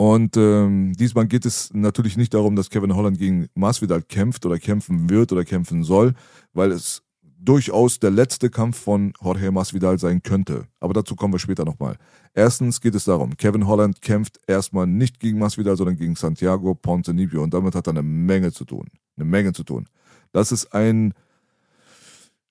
Und 0.00 0.36
ähm, 0.36 0.92
diesmal 0.94 1.26
geht 1.26 1.44
es 1.44 1.74
natürlich 1.74 2.16
nicht 2.16 2.32
darum, 2.32 2.54
dass 2.54 2.70
Kevin 2.70 2.94
Holland 2.94 3.18
gegen 3.18 3.48
Masvidal 3.54 4.00
kämpft 4.00 4.46
oder 4.46 4.58
kämpfen 4.58 5.10
wird 5.10 5.32
oder 5.32 5.44
kämpfen 5.44 5.82
soll, 5.82 6.14
weil 6.52 6.70
es 6.70 7.02
durchaus 7.40 7.98
der 7.98 8.12
letzte 8.12 8.48
Kampf 8.48 8.78
von 8.78 9.12
Jorge 9.20 9.50
Masvidal 9.50 9.98
sein 9.98 10.22
könnte. 10.22 10.68
Aber 10.78 10.94
dazu 10.94 11.16
kommen 11.16 11.34
wir 11.34 11.40
später 11.40 11.64
nochmal. 11.64 11.96
Erstens 12.32 12.80
geht 12.80 12.94
es 12.94 13.04
darum, 13.04 13.36
Kevin 13.36 13.66
Holland 13.66 14.00
kämpft 14.00 14.38
erstmal 14.46 14.86
nicht 14.86 15.18
gegen 15.18 15.40
Masvidal, 15.40 15.76
sondern 15.76 15.96
gegen 15.96 16.14
Santiago 16.14 16.76
Ponzinibbio 16.76 17.42
und 17.42 17.52
damit 17.52 17.74
hat 17.74 17.88
er 17.88 17.92
eine 17.92 18.02
Menge 18.02 18.52
zu 18.52 18.64
tun. 18.64 18.86
Eine 19.16 19.24
Menge 19.24 19.52
zu 19.52 19.64
tun. 19.64 19.86
Das 20.30 20.52
ist 20.52 20.72
ein 20.74 21.12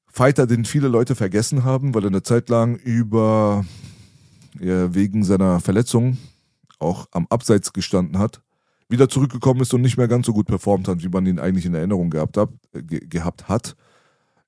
Fighter, 0.07 0.47
den 0.47 0.65
viele 0.65 0.89
Leute 0.89 1.15
vergessen 1.15 1.63
haben, 1.63 1.93
weil 1.93 2.03
er 2.03 2.09
eine 2.09 2.23
Zeit 2.23 2.49
lang 2.49 2.75
über 2.75 3.65
ja, 4.59 4.93
wegen 4.93 5.23
seiner 5.23 5.61
Verletzung 5.61 6.17
auch 6.79 7.07
am 7.11 7.27
Abseits 7.29 7.73
gestanden 7.73 8.19
hat, 8.19 8.41
wieder 8.89 9.09
zurückgekommen 9.09 9.61
ist 9.61 9.73
und 9.73 9.81
nicht 9.81 9.97
mehr 9.97 10.07
ganz 10.07 10.25
so 10.25 10.33
gut 10.33 10.47
performt 10.47 10.87
hat, 10.87 11.03
wie 11.03 11.09
man 11.09 11.25
ihn 11.25 11.39
eigentlich 11.39 11.65
in 11.65 11.73
Erinnerung 11.73 12.09
gehabt, 12.09 12.37
hat, 12.37 12.49
äh, 12.73 12.81
ge 12.81 13.05
gehabt 13.07 13.49
hat. 13.49 13.75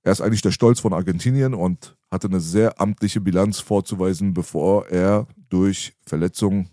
Er 0.04 0.14
ist 0.14 0.22
eigentlich 0.22 0.42
der 0.42 0.52
Stolz 0.52 0.80
von 0.80 0.94
Argentinien 0.94 1.54
und 1.54 1.98
hatte 2.10 2.28
eine 2.28 2.40
sehr 2.40 2.80
amtliche 2.80 3.20
Bilanz 3.20 3.60
vorzuweisen, 3.60 4.34
bevor 4.34 4.88
er 4.88 5.28
durch 5.50 5.94
Verletzung, 6.06 6.70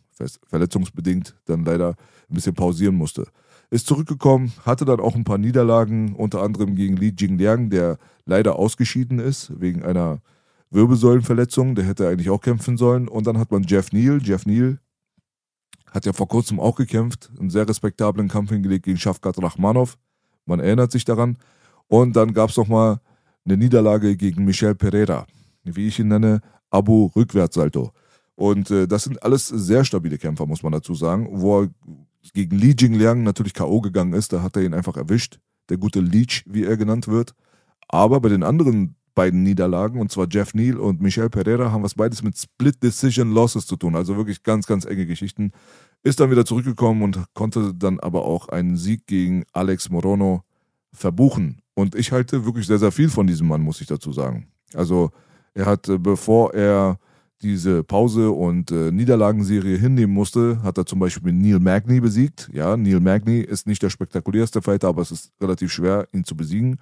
verletzungsbedingt 0.49 1.37
dann 1.47 1.65
leider 1.65 1.97
ein 2.31 2.35
bisschen 2.35 2.55
pausieren 2.55 2.95
musste. 2.95 3.27
Ist 3.69 3.89
zurückgekommen, 3.89 4.53
hatte 4.65 4.85
dann 4.85 5.01
auch 5.01 5.17
ein 5.17 5.25
paar 5.25 5.39
Niederlagen, 5.39 6.15
unter 6.15 6.43
anderem 6.43 6.77
gegen 6.77 6.97
Li 6.97 7.13
Jingliang, 7.19 7.69
der 7.69 7.99
leider 8.25 8.57
ausgeschieden 8.57 9.19
ist 9.19 9.61
wegen 9.61 9.83
einer 9.83 10.21
Wirbelsäulenverletzung. 10.71 11.75
Der 11.75 11.85
hätte 11.85 12.09
eigentlich 12.09 12.31
auch 12.31 12.41
kämpfen 12.41 12.77
sollen. 12.77 13.09
Und 13.09 13.27
dann 13.27 13.39
hat 13.39 13.51
man 13.51 13.65
Jeff 13.65 13.93
Neal. 13.93 14.21
Jeff 14.23 14.47
Neal 14.47 14.79
hat 15.91 16.07
ja 16.07 16.13
vor 16.13 16.29
kurzem 16.29 16.61
auch 16.61 16.77
gekämpft, 16.77 17.31
einen 17.39 17.51
sehr 17.51 17.69
respektablen 17.69 18.29
Kampf 18.29 18.51
hingelegt 18.51 18.85
gegen 18.85 18.99
Shafkat 18.99 19.43
Rachmanov. 19.43 19.97
Man 20.45 20.61
erinnert 20.61 20.93
sich 20.93 21.05
daran. 21.05 21.39
Und 21.89 22.17
dann 22.17 22.35
gab 22.35 22.51
es 22.51 22.57
nochmal 22.57 23.01
eine 23.45 23.57
Niederlage 23.57 24.17
gegen 24.17 24.45
Michel 24.45 24.75
Pereira, 24.75 25.27
wie 25.65 25.87
ich 25.87 25.99
ihn 25.99 26.09
nenne, 26.09 26.41
Abu 26.71 27.07
Rückwärtssalto. 27.15 27.93
Und 28.35 28.71
äh, 28.71 28.87
das 28.87 29.05
sind 29.05 29.23
alles 29.23 29.47
sehr 29.47 29.85
stabile 29.85 30.19
Kämpfer, 30.19 30.47
muss 30.47 30.63
man 30.63 30.73
dazu 30.73 30.95
sagen. 30.95 31.29
Wo 31.31 31.63
er 31.63 31.69
gegen 32.35 32.59
Li 32.59 32.75
Jingliang 32.79 33.23
natürlich 33.23 33.55
K.O. 33.55 33.81
gegangen 33.81 34.13
ist, 34.13 34.33
da 34.33 34.43
hat 34.43 34.57
er 34.57 34.63
ihn 34.63 34.75
einfach 34.75 34.97
erwischt. 34.97 35.39
Der 35.69 35.79
gute 35.79 36.01
Leech, 36.01 36.45
wie 36.47 36.65
er 36.65 36.77
genannt 36.77 37.09
wird. 37.09 37.35
Aber 37.89 38.21
bei 38.21 38.29
den 38.29 38.43
anderen 38.43 38.96
beiden 39.17 39.43
Niederlagen, 39.43 40.01
und 40.01 40.13
zwar 40.13 40.29
Jeff 40.31 40.55
Neal 40.55 40.77
und 40.77 41.01
Michel 41.01 41.29
Pereira, 41.29 41.73
haben 41.73 41.83
was 41.83 41.95
beides 41.95 42.23
mit 42.23 42.39
Split 42.39 42.81
Decision 42.81 43.33
Losses 43.33 43.67
zu 43.67 43.75
tun. 43.75 43.97
Also 43.97 44.17
wirklich 44.17 44.45
ganz, 44.45 44.67
ganz 44.67 44.85
enge 44.85 45.07
Geschichten. 45.07 45.51
Ist 46.05 46.21
dann 46.21 46.31
wieder 46.31 46.45
zurückgekommen 46.45 47.03
und 47.03 47.25
konnte 47.35 47.75
dann 47.75 47.99
aber 47.99 48.25
auch 48.25 48.49
einen 48.49 48.77
Sieg 48.77 49.09
gegen 49.09 49.45
Alex 49.53 49.91
Morono 49.91 50.43
verbuchen. 50.93 51.63
Und 51.75 51.97
ich 51.97 52.13
halte 52.13 52.45
wirklich 52.45 52.67
sehr, 52.67 52.79
sehr 52.79 52.93
viel 52.93 53.09
von 53.09 53.27
diesem 53.27 53.49
Mann, 53.49 53.63
muss 53.63 53.81
ich 53.81 53.89
dazu 53.89 54.13
sagen. 54.13 54.47
Also 54.75 55.11
er 55.55 55.67
hat, 55.67 55.89
äh, 55.89 55.99
bevor 55.99 56.55
er 56.55 56.99
diese 57.43 57.83
Pause 57.85 58.31
und 58.31 58.71
äh, 58.71 58.93
Niederlagenserie 58.93 59.79
hinnehmen 59.79 60.13
musste, 60.13 60.63
hat 60.63 60.79
er 60.79 60.87
zum 60.87 60.99
Beispiel 60.99 61.33
Neil 61.33 61.59
Magny 61.59 62.01
besiegt. 62.01 62.51
Ja, 62.53 62.77
Neil 62.77 63.01
Magny 63.01 63.41
ist 63.41 63.67
nicht 63.67 63.83
der 63.83 63.91
spektakulärste 63.91 64.63
Fighter, 64.63 64.89
aber 64.89 65.03
es 65.03 65.11
ist 65.11 65.33
relativ 65.41 65.73
schwer, 65.73 66.07
ihn 66.13 66.25
zu 66.25 66.37
besiegen. 66.37 66.79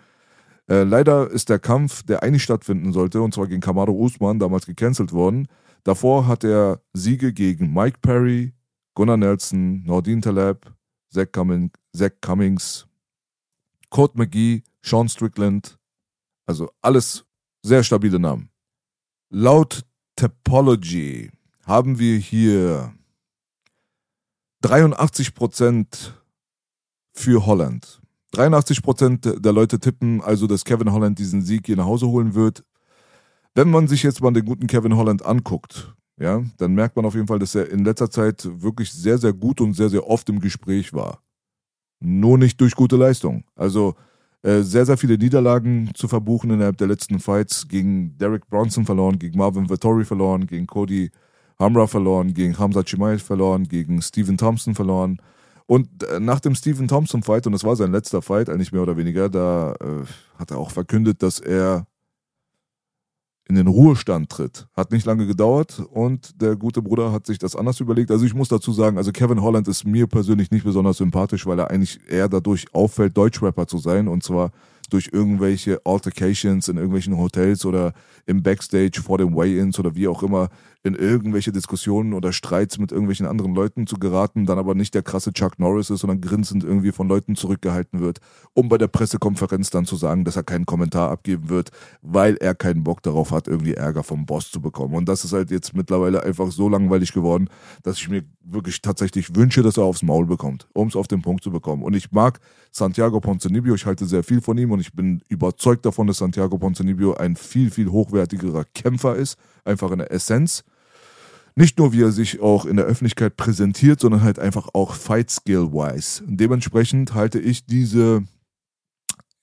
Äh, 0.68 0.85
leider 0.85 1.30
ist 1.30 1.49
der 1.49 1.59
Kampf, 1.59 2.02
der 2.02 2.23
eigentlich 2.23 2.42
stattfinden 2.42 2.92
sollte, 2.92 3.21
und 3.21 3.35
zwar 3.35 3.47
gegen 3.47 3.61
Kamaro 3.61 3.92
Usman, 3.92 4.38
damals 4.38 4.66
gecancelt 4.66 5.12
worden. 5.12 5.49
Davor 5.83 6.26
hat 6.26 6.44
er 6.44 6.80
Siege 6.94 7.33
gegen 7.33 7.73
Mike 7.73 7.99
Perry, 8.00 8.54
Gunnar 8.94 9.18
Nelson, 9.18 9.85
Nordin 9.85 10.23
Taleb, 10.23 10.73
Zach, 11.12 11.30
Cumming, 11.33 11.71
Zach 11.94 12.12
Cummings, 12.21 12.87
Code 13.90 14.14
McGee, 14.16 14.62
Sean 14.83 15.09
Strickland. 15.09 15.78
Also 16.47 16.71
alles 16.80 17.25
sehr 17.62 17.85
stabile 17.85 18.18
Namen. 18.18 18.50
Laut 19.30 19.85
Topology 20.16 21.30
haben 21.66 21.99
wir 21.99 22.18
hier 22.18 22.94
83% 24.62 26.12
für 27.12 27.47
Holland. 27.47 28.00
83% 28.35 29.41
der 29.41 29.53
Leute 29.53 29.79
tippen 29.79 30.21
also, 30.21 30.47
dass 30.47 30.64
Kevin 30.64 30.93
Holland 30.93 31.19
diesen 31.19 31.43
Sieg 31.43 31.67
hier 31.67 31.76
nach 31.76 31.87
Hause 31.87 32.09
holen 32.09 32.35
wird. 32.35 32.64
Wenn 33.55 33.71
man 33.71 33.88
sich 33.88 34.03
jetzt 34.03 34.21
mal 34.21 34.33
den 34.33 34.45
guten 34.45 34.67
Kevin 34.67 34.97
Holland 34.97 35.25
anguckt, 35.25 35.95
ja, 36.19 36.43
dann 36.59 36.75
merkt 36.75 36.97
man 36.97 37.05
auf 37.05 37.14
jeden 37.14 37.26
Fall, 37.26 37.38
dass 37.38 37.55
er 37.55 37.71
in 37.71 37.85
letzter 37.85 38.11
Zeit 38.11 38.49
wirklich 38.62 38.93
sehr, 38.93 39.19
sehr 39.19 39.33
gut 39.33 39.61
und 39.61 39.75
sehr, 39.75 39.88
sehr 39.88 40.07
oft 40.07 40.29
im 40.29 40.41
Gespräch 40.41 40.93
war. 40.93 41.21
Nur 42.00 42.38
nicht 42.38 42.61
durch 42.61 42.75
gute 42.75 42.97
Leistung. 42.97 43.45
Also 43.57 43.95
äh, 44.43 44.62
sehr, 44.62 44.85
sehr 44.85 44.97
viele 44.97 45.17
Niederlagen 45.17 45.91
zu 45.95 46.07
verbuchen 46.07 46.50
innerhalb 46.50 46.76
der 46.76 46.88
letzten 46.88 47.19
Fights. 47.19 47.67
Gegen 47.67 48.17
Derek 48.19 48.49
Bronson 48.49 48.85
verloren, 48.85 49.19
gegen 49.19 49.38
Marvin 49.38 49.71
Vittori 49.71 50.05
verloren, 50.05 50.47
gegen 50.47 50.67
Cody 50.67 51.11
Hamra 51.59 51.87
verloren, 51.87 52.35
gegen 52.35 52.59
Hamza 52.59 52.83
Chimaev 52.85 53.23
verloren, 53.23 53.64
gegen 53.64 54.03
Stephen 54.03 54.37
Thompson 54.37 54.75
verloren. 54.75 55.21
Und 55.66 56.02
äh, 56.02 56.21
nach 56.21 56.40
dem 56.40 56.54
Stephen 56.54 56.88
Thompson 56.88 57.23
Fight, 57.23 57.47
und 57.47 57.52
das 57.52 57.64
war 57.64 57.76
sein 57.76 57.92
letzter 57.92 58.23
Fight, 58.23 58.49
eigentlich 58.49 58.73
mehr 58.73 58.83
oder 58.83 58.97
weniger, 58.97 59.28
da 59.28 59.73
äh, 59.80 60.04
hat 60.38 60.50
er 60.50 60.59
auch 60.59 60.71
verkündet, 60.71 61.23
dass 61.23 61.40
er 61.40 61.87
in 63.47 63.56
den 63.56 63.66
Ruhestand 63.66 64.30
tritt. 64.30 64.66
Hat 64.75 64.90
nicht 64.90 65.04
lange 65.04 65.26
gedauert 65.26 65.83
und 65.90 66.40
der 66.40 66.56
gute 66.56 66.80
Bruder 66.80 67.12
hat 67.12 67.26
sich 67.26 67.38
das 67.38 67.54
anders 67.54 67.78
überlegt. 67.80 68.11
Also 68.11 68.25
ich 68.25 68.35
muss 68.35 68.49
dazu 68.49 68.73
sagen, 68.73 68.97
also 68.97 69.12
Kevin 69.12 69.42
Holland 69.42 69.68
ist 69.68 69.85
mir 69.85 70.06
persönlich 70.06 70.50
nicht 70.50 70.64
besonders 70.64 70.97
sympathisch, 70.97 71.44
weil 71.47 71.59
er 71.59 71.71
eigentlich 71.71 72.00
eher 72.09 72.28
dadurch 72.28 72.66
auffällt, 72.73 73.16
Deutschrapper 73.16 73.66
zu 73.66 73.78
sein 73.78 74.09
und 74.09 74.23
zwar 74.23 74.50
durch 74.90 75.11
irgendwelche 75.12 75.80
Altercations 75.85 76.68
in 76.68 76.76
irgendwelchen 76.76 77.18
Hotels 77.18 77.64
oder 77.64 77.92
im 78.26 78.42
Backstage 78.42 79.02
vor 79.02 79.18
den 79.18 79.35
Weigh-ins 79.35 79.78
oder 79.78 79.94
wie 79.94 80.09
auch 80.09 80.23
immer 80.23 80.49
in 80.85 80.95
irgendwelche 80.95 81.50
Diskussionen 81.50 82.12
oder 82.12 82.35
Streits 82.35 82.79
mit 82.79 82.93
irgendwelchen 82.93 83.26
anderen 83.26 83.55
Leuten 83.55 83.87
zu 83.87 83.97
geraten, 83.97 84.45
dann 84.45 84.59
aber 84.59 84.75
nicht 84.75 84.95
der 84.95 85.03
krasse 85.03 85.33
Chuck 85.33 85.59
Norris 85.59 85.88
ist, 85.88 86.00
sondern 86.00 86.21
grinsend 86.21 86.62
irgendwie 86.62 86.93
von 86.93 87.09
Leuten 87.09 87.37
zurückgehalten 87.37 88.00
wird, 88.00 88.19
um 88.53 88.69
bei 88.69 88.76
der 88.76 88.88
Pressekonferenz 88.88 89.71
dann 89.71 89.87
zu 89.87 89.97
sagen, 89.97 90.25
dass 90.25 90.37
er 90.37 90.43
keinen 90.43 90.67
Kommentar 90.67 91.11
abgeben 91.11 91.49
wird, 91.49 91.71
weil 92.03 92.37
er 92.37 92.55
keinen 92.55 92.85
Bock 92.85 93.03
darauf 93.03 93.31
hat, 93.31 93.49
irgendwie 93.49 93.73
Ärger 93.73 94.03
vom 94.03 94.26
Boss 94.26 94.50
zu 94.50 94.61
bekommen. 94.61 94.95
Und 94.95 95.09
das 95.09 95.25
ist 95.25 95.33
halt 95.33 95.50
jetzt 95.50 95.75
mittlerweile 95.75 96.23
einfach 96.23 96.50
so 96.50 96.69
langweilig 96.69 97.14
geworden, 97.14 97.49
dass 97.83 97.97
ich 97.97 98.11
mir 98.11 98.23
wirklich 98.43 98.83
tatsächlich 98.83 99.35
wünsche, 99.35 99.62
dass 99.62 99.79
er 99.79 99.85
aufs 99.85 100.03
Maul 100.03 100.26
bekommt, 100.26 100.69
um 100.75 100.88
es 100.88 100.97
auf 100.97 101.09
den 101.09 101.23
Punkt 101.23 101.43
zu 101.43 101.50
bekommen. 101.50 101.83
Und 101.83 101.95
ich 101.95 102.12
mag 102.12 102.41
Santiago 102.71 103.21
Ponzinibbio, 103.21 103.75
ich 103.75 103.87
halte 103.87 104.05
sehr 104.05 104.23
viel 104.23 104.43
von 104.43 104.59
ihm 104.59 104.71
und 104.71 104.81
ich 104.81 104.93
bin 104.93 105.23
überzeugt 105.31 105.87
davon, 105.87 106.07
dass 106.07 106.19
Santiago 106.19 106.59
Ponzinibbio 106.59 107.14
ein 107.14 107.37
viel, 107.37 107.71
viel 107.71 107.91
hochwertigerer 107.91 108.67
Kämpfer 108.75 109.17
ist, 109.17 109.38
einfach 109.64 109.91
in 109.91 110.00
der 110.00 110.12
Essenz 110.12 110.62
nicht 111.56 111.78
nur 111.78 111.92
wie 111.92 112.02
er 112.02 112.12
sich 112.12 112.40
auch 112.40 112.66
in 112.66 112.76
der 112.76 112.87
Öffentlichkeit 112.87 113.37
präsentiert, 113.37 114.00
sondern 114.00 114.23
halt 114.23 114.38
einfach 114.38 114.68
auch 114.73 114.94
Fight 114.94 115.30
Skill 115.30 115.73
wise. 115.73 116.23
Dementsprechend 116.26 117.14
halte 117.14 117.38
ich 117.38 117.64
diese 117.66 118.25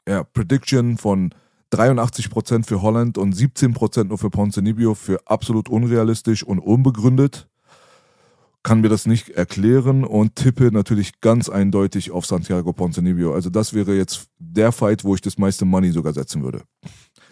ja, 0.08 0.24
Prediction 0.24 0.98
von 0.98 1.34
83% 1.72 2.66
für 2.66 2.82
Holland 2.82 3.18
und 3.18 3.34
17% 3.34 4.06
nur 4.06 4.18
für 4.18 4.30
Ponzinibbio 4.30 4.94
für 4.94 5.20
absolut 5.26 5.70
unrealistisch 5.70 6.44
und 6.44 6.60
unbegründet. 6.60 7.48
Kann 8.64 8.82
mir 8.82 8.90
das 8.90 9.08
nicht 9.08 9.30
erklären 9.30 10.04
und 10.04 10.36
tippe 10.36 10.72
natürlich 10.72 11.22
ganz 11.22 11.50
eindeutig 11.50 12.12
auf 12.12 12.26
Santiago 12.26 12.74
Ponzinibbio. 12.74 13.34
Also 13.34 13.50
das 13.50 13.74
wäre 13.74 13.96
jetzt 13.96 14.28
der 14.38 14.72
Fight, 14.72 15.04
wo 15.04 15.16
ich 15.16 15.22
das 15.22 15.38
meiste 15.38 15.66
Money 15.66 15.92
sogar 15.92 16.14
setzen 16.14 16.44
würde. 16.44 16.64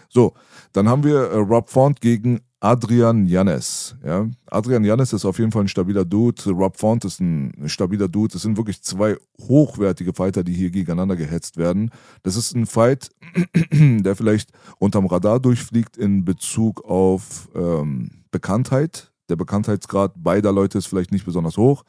So, 0.09 0.33
dann 0.71 0.89
haben 0.89 1.03
wir 1.03 1.17
äh, 1.19 1.38
Rob 1.38 1.69
Font 1.69 2.01
gegen 2.01 2.39
Adrian 2.62 3.25
Janes. 3.25 3.96
Ja? 4.04 4.28
Adrian 4.48 4.84
Janes 4.84 5.13
ist 5.13 5.24
auf 5.24 5.39
jeden 5.39 5.51
Fall 5.51 5.63
ein 5.63 5.70
stabiler 5.70 6.04
Dude. 6.04 6.51
Rob 6.51 6.78
Font 6.78 7.06
ist 7.06 7.22
ein 7.22 7.54
stabiler 7.68 8.10
Dude. 8.10 8.36
Es 8.36 8.42
sind 8.42 8.58
wirklich 8.58 8.82
zwei 8.82 9.16
hochwertige 9.39 10.13
Fighter, 10.13 10.44
die 10.44 10.54
hier 10.54 10.70
gegeneinander 10.70 11.16
gehetzt 11.16 11.58
werden. 11.58 11.92
Das 12.24 12.36
ist 12.36 12.56
ein 12.56 12.66
Fight, 12.66 13.12
der 13.72 14.16
vielleicht 14.16 14.51
unterm 14.78 15.06
Radar 15.06 15.39
durchfliegt 15.39 15.96
in 15.96 16.25
Bezug 16.25 16.84
auf 16.84 17.50
ähm, 17.56 18.10
Bekanntheit. 18.32 19.12
Der 19.30 19.38
Bekanntheitsgrad 19.38 20.13
beider 20.18 20.51
Leute 20.51 20.80
ist 20.80 20.88
vielleicht 20.88 21.12
nicht 21.12 21.25
besonders 21.25 21.56
hoch. 21.56 21.84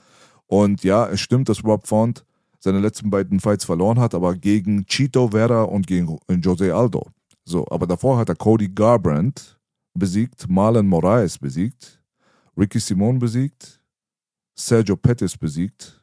Und 0.47 0.85
ja, 0.85 1.09
es 1.09 1.21
stimmt, 1.21 1.49
dass 1.49 1.65
Rob 1.65 1.89
Font 1.89 2.25
seine 2.61 2.79
letzten 2.79 3.11
beiden 3.11 3.41
Fights 3.41 3.65
verloren 3.65 3.99
hat, 3.99 4.15
aber 4.15 4.37
gegen 4.37 4.85
Chito 4.87 5.29
Vera 5.29 5.62
und 5.62 5.87
gegen 5.87 6.19
Jose 6.29 6.75
Aldo. 6.75 7.09
So, 7.45 7.67
aber 7.71 7.87
davor 7.87 8.19
hat 8.19 8.29
er 8.29 8.37
Cody 8.37 8.69
Garbrandt 8.69 9.60
besiegt, 9.94 10.49
Marlon 10.49 10.87
Moraes 10.87 11.38
besiegt, 11.38 12.02
Ricky 12.56 12.80
Simon 12.80 13.18
besiegt, 13.18 13.80
Sergio 14.54 14.97
Pettis 14.97 15.37
besiegt, 15.37 16.02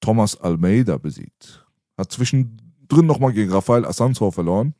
Thomas 0.00 0.36
Almeida 0.40 0.96
besiegt. 0.96 1.66
Hat 1.96 2.10
zwischendrin 2.10 3.06
nochmal 3.06 3.32
gegen 3.32 3.52
Rafael 3.52 3.84
Assanzau 3.84 4.30
verloren. 4.30 4.74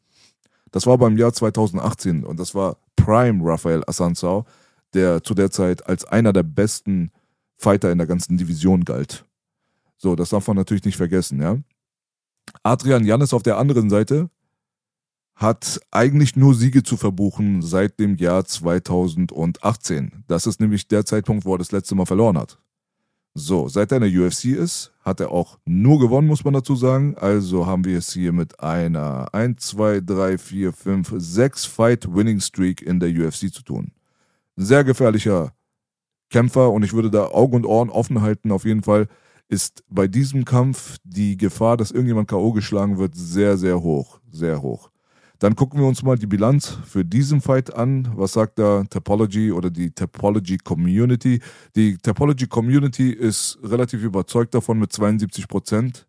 Das 0.71 0.87
war 0.87 0.97
beim 0.99 1.17
Jahr 1.17 1.33
2018 1.33 2.25
und 2.25 2.39
das 2.39 2.55
war 2.55 2.79
Prime 2.97 3.45
Rafael 3.45 3.83
Assanzau, 3.87 4.47
der 4.95 5.23
zu 5.23 5.35
der 5.35 5.51
Zeit 5.51 5.87
als 5.87 6.05
einer 6.05 6.33
der 6.33 6.43
besten 6.43 7.13
Fighter 7.57 7.93
in 7.93 7.99
der 7.99 8.07
ganzen 8.07 8.39
Division 8.39 8.85
galt. 8.85 9.27
So, 9.97 10.17
das 10.17 10.31
darf 10.31 10.47
man 10.47 10.57
natürlich 10.57 10.85
nicht 10.85 10.97
vergessen, 10.97 11.43
ja. 11.43 11.59
Adrian 12.63 13.05
Jannis 13.05 13.35
auf 13.35 13.43
der 13.43 13.59
anderen 13.59 13.91
Seite 13.91 14.31
hat 15.41 15.81
eigentlich 15.91 16.37
nur 16.37 16.55
Siege 16.55 16.83
zu 16.83 16.99
verbuchen 16.99 17.63
seit 17.63 17.99
dem 17.99 18.17
Jahr 18.17 18.45
2018. 18.45 20.25
Das 20.29 20.47
ist 20.47 20.61
nämlich 20.61 20.87
der 20.87 21.07
Zeitpunkt, 21.07 21.47
wo 21.47 21.55
er 21.55 21.59
das 21.59 21.73
letzte 21.73 21.95
Mal 21.95 22.05
verloren 22.05 22.37
hat. 22.37 22.59
So, 23.33 23.67
seit 23.67 23.91
er 23.91 24.03
in 24.03 24.13
der 24.13 24.23
UFC 24.23 24.47
ist, 24.47 24.93
hat 25.01 25.19
er 25.19 25.31
auch 25.31 25.59
nur 25.65 25.99
gewonnen, 25.99 26.29
muss 26.29 26.45
man 26.45 26.53
dazu 26.53 26.77
sagen. 26.77 27.17
Also 27.17 27.67
haben 27.67 27.87
wir 27.87 27.97
es 27.97 28.13
hier 28.13 28.33
mit 28.33 28.61
einer 28.61 29.33
1, 29.33 29.67
2, 29.69 30.01
3, 30.01 30.37
4, 30.37 30.73
5, 30.75 31.15
6 31.17 31.65
Fight-Winning-Streak 31.65 32.83
in 32.83 33.01
der 33.01 33.09
UFC 33.09 33.51
zu 33.51 33.63
tun. 33.63 33.93
Sehr 34.57 34.85
gefährlicher 34.85 35.55
Kämpfer 36.29 36.71
und 36.71 36.83
ich 36.83 36.93
würde 36.93 37.11
da 37.11 37.29
Augen 37.29 37.57
und 37.57 37.65
Ohren 37.65 37.89
offen 37.89 38.21
halten. 38.21 38.53
Auf 38.53 38.67
jeden 38.67 38.83
Fall 38.83 39.09
ist 39.49 39.85
bei 39.89 40.07
diesem 40.07 40.45
Kampf 40.45 40.99
die 41.03 41.39
Gefahr, 41.39 41.79
dass 41.79 41.93
irgendjemand 41.93 42.29
K.O. 42.29 42.53
geschlagen 42.53 42.99
wird, 42.99 43.15
sehr, 43.15 43.57
sehr 43.57 43.81
hoch. 43.81 44.21
Sehr 44.31 44.61
hoch. 44.61 44.91
Dann 45.41 45.57
gucken 45.57 45.81
wir 45.81 45.89
uns 45.89 46.03
mal 46.03 46.19
die 46.19 46.27
Bilanz 46.27 46.79
für 46.85 47.03
diesen 47.03 47.41
Fight 47.41 47.75
an. 47.75 48.13
Was 48.15 48.35
sagt 48.35 48.59
da 48.59 48.85
Topology 48.85 49.53
oder 49.53 49.71
die 49.71 49.91
Topology 49.91 50.59
Community? 50.59 51.41
Die 51.75 51.97
Topology 51.97 52.47
Community 52.47 53.11
ist 53.11 53.59
relativ 53.63 54.03
überzeugt 54.05 54.55
davon 54.55 54.79
mit 54.79 54.93
72 54.93 55.49
Prozent, 55.49 56.07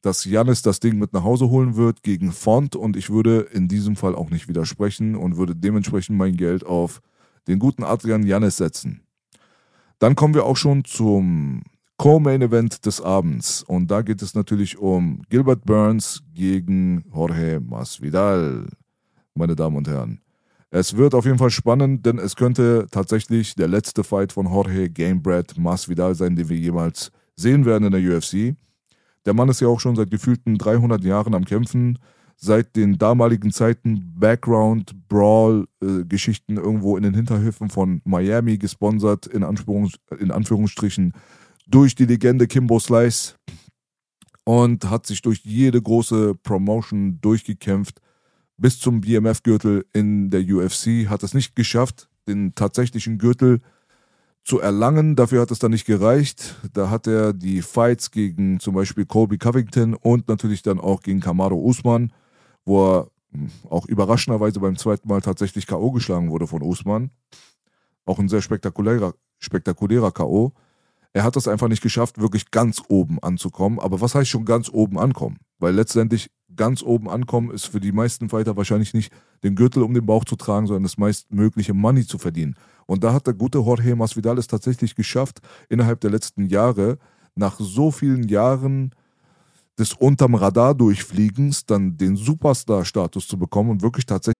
dass 0.00 0.24
Janis 0.24 0.62
das 0.62 0.80
Ding 0.80 0.98
mit 0.98 1.12
nach 1.12 1.24
Hause 1.24 1.50
holen 1.50 1.76
wird 1.76 2.02
gegen 2.02 2.32
Font 2.32 2.74
und 2.74 2.96
ich 2.96 3.10
würde 3.10 3.40
in 3.52 3.68
diesem 3.68 3.96
Fall 3.96 4.14
auch 4.14 4.30
nicht 4.30 4.48
widersprechen 4.48 5.14
und 5.14 5.36
würde 5.36 5.54
dementsprechend 5.54 6.16
mein 6.16 6.38
Geld 6.38 6.64
auf 6.64 7.02
den 7.48 7.58
guten 7.58 7.84
Adrian 7.84 8.26
Janis 8.26 8.56
setzen. 8.56 9.02
Dann 9.98 10.14
kommen 10.14 10.32
wir 10.32 10.46
auch 10.46 10.56
schon 10.56 10.86
zum 10.86 11.64
Co-Main 12.00 12.40
Event 12.40 12.86
des 12.86 13.02
Abends. 13.02 13.62
Und 13.62 13.90
da 13.90 14.00
geht 14.00 14.22
es 14.22 14.34
natürlich 14.34 14.78
um 14.78 15.20
Gilbert 15.28 15.66
Burns 15.66 16.22
gegen 16.32 17.04
Jorge 17.14 17.60
Masvidal, 17.60 18.68
meine 19.34 19.54
Damen 19.54 19.76
und 19.76 19.86
Herren. 19.86 20.18
Es 20.70 20.96
wird 20.96 21.14
auf 21.14 21.26
jeden 21.26 21.36
Fall 21.36 21.50
spannend, 21.50 22.06
denn 22.06 22.16
es 22.16 22.36
könnte 22.36 22.86
tatsächlich 22.90 23.54
der 23.54 23.68
letzte 23.68 24.02
Fight 24.02 24.32
von 24.32 24.46
Jorge 24.46 24.88
Gamebred 24.88 25.58
Masvidal 25.58 26.14
sein, 26.14 26.36
den 26.36 26.48
wir 26.48 26.56
jemals 26.56 27.12
sehen 27.36 27.66
werden 27.66 27.92
in 27.92 28.02
der 28.02 28.16
UFC. 28.16 28.56
Der 29.26 29.34
Mann 29.34 29.50
ist 29.50 29.60
ja 29.60 29.68
auch 29.68 29.80
schon 29.80 29.94
seit 29.94 30.10
gefühlten 30.10 30.56
300 30.56 31.04
Jahren 31.04 31.34
am 31.34 31.44
Kämpfen, 31.44 31.98
seit 32.34 32.76
den 32.76 32.96
damaligen 32.96 33.52
Zeiten 33.52 34.14
Background, 34.18 34.94
Brawl, 35.10 35.66
äh, 35.82 36.04
irgendwo 36.48 36.96
in 36.96 37.02
den 37.02 37.12
Hinterhöfen 37.12 37.68
von 37.68 38.00
Miami 38.06 38.56
gesponsert, 38.56 39.26
in, 39.26 39.44
Anführungs 39.44 39.96
in 40.18 40.30
Anführungsstrichen 40.30 41.12
durch 41.70 41.94
die 41.94 42.06
Legende 42.06 42.46
Kimbo 42.46 42.78
Slice 42.78 43.34
und 44.44 44.90
hat 44.90 45.06
sich 45.06 45.22
durch 45.22 45.40
jede 45.44 45.80
große 45.80 46.34
Promotion 46.34 47.20
durchgekämpft 47.20 48.00
bis 48.56 48.78
zum 48.78 49.00
BMF-Gürtel 49.00 49.86
in 49.92 50.30
der 50.30 50.42
UFC. 50.42 51.08
Hat 51.08 51.22
es 51.22 51.34
nicht 51.34 51.56
geschafft, 51.56 52.10
den 52.28 52.54
tatsächlichen 52.54 53.18
Gürtel 53.18 53.60
zu 54.44 54.60
erlangen. 54.60 55.16
Dafür 55.16 55.42
hat 55.42 55.50
es 55.50 55.58
dann 55.58 55.70
nicht 55.70 55.86
gereicht. 55.86 56.56
Da 56.72 56.90
hat 56.90 57.06
er 57.06 57.32
die 57.32 57.62
Fights 57.62 58.10
gegen 58.10 58.60
zum 58.60 58.74
Beispiel 58.74 59.06
Colby 59.06 59.38
Covington 59.38 59.94
und 59.94 60.28
natürlich 60.28 60.62
dann 60.62 60.80
auch 60.80 61.02
gegen 61.02 61.20
Kamaro 61.20 61.56
Usman, 61.56 62.12
wo 62.64 62.86
er 62.86 63.10
hm, 63.32 63.50
auch 63.68 63.86
überraschenderweise 63.86 64.60
beim 64.60 64.76
zweiten 64.76 65.08
Mal 65.08 65.20
tatsächlich 65.20 65.66
K.O. 65.66 65.92
geschlagen 65.92 66.30
wurde 66.30 66.46
von 66.46 66.62
Usman. 66.62 67.10
Auch 68.04 68.18
ein 68.18 68.28
sehr 68.28 68.42
spektakulärer, 68.42 69.14
spektakulärer 69.38 70.10
K.O. 70.10 70.52
Er 71.12 71.24
hat 71.24 71.36
es 71.36 71.48
einfach 71.48 71.68
nicht 71.68 71.82
geschafft, 71.82 72.20
wirklich 72.20 72.50
ganz 72.50 72.82
oben 72.88 73.18
anzukommen. 73.20 73.78
Aber 73.80 74.00
was 74.00 74.14
heißt 74.14 74.30
schon 74.30 74.44
ganz 74.44 74.68
oben 74.68 74.98
ankommen? 74.98 75.38
Weil 75.58 75.74
letztendlich 75.74 76.30
ganz 76.56 76.82
oben 76.82 77.08
ankommen 77.08 77.50
ist 77.50 77.66
für 77.66 77.80
die 77.80 77.92
meisten 77.92 78.28
Fighter 78.28 78.56
wahrscheinlich 78.56 78.94
nicht 78.94 79.12
den 79.42 79.54
Gürtel 79.54 79.82
um 79.82 79.94
den 79.94 80.06
Bauch 80.06 80.24
zu 80.24 80.36
tragen, 80.36 80.66
sondern 80.66 80.84
das 80.84 80.98
meistmögliche 80.98 81.74
Money 81.74 82.06
zu 82.06 82.18
verdienen. 82.18 82.54
Und 82.86 83.04
da 83.04 83.12
hat 83.12 83.26
der 83.26 83.34
gute 83.34 83.58
Jorge 83.58 83.96
Masvidal 83.96 84.38
es 84.38 84.46
tatsächlich 84.46 84.94
geschafft, 84.94 85.40
innerhalb 85.68 86.00
der 86.00 86.10
letzten 86.10 86.46
Jahre, 86.46 86.98
nach 87.34 87.58
so 87.60 87.90
vielen 87.90 88.28
Jahren 88.28 88.92
des 89.78 89.94
unterm 89.94 90.34
Radar 90.34 90.74
durchfliegens, 90.74 91.64
dann 91.64 91.96
den 91.96 92.16
Superstar-Status 92.16 93.26
zu 93.26 93.38
bekommen 93.38 93.70
und 93.70 93.82
wirklich 93.82 94.06
tatsächlich 94.06 94.39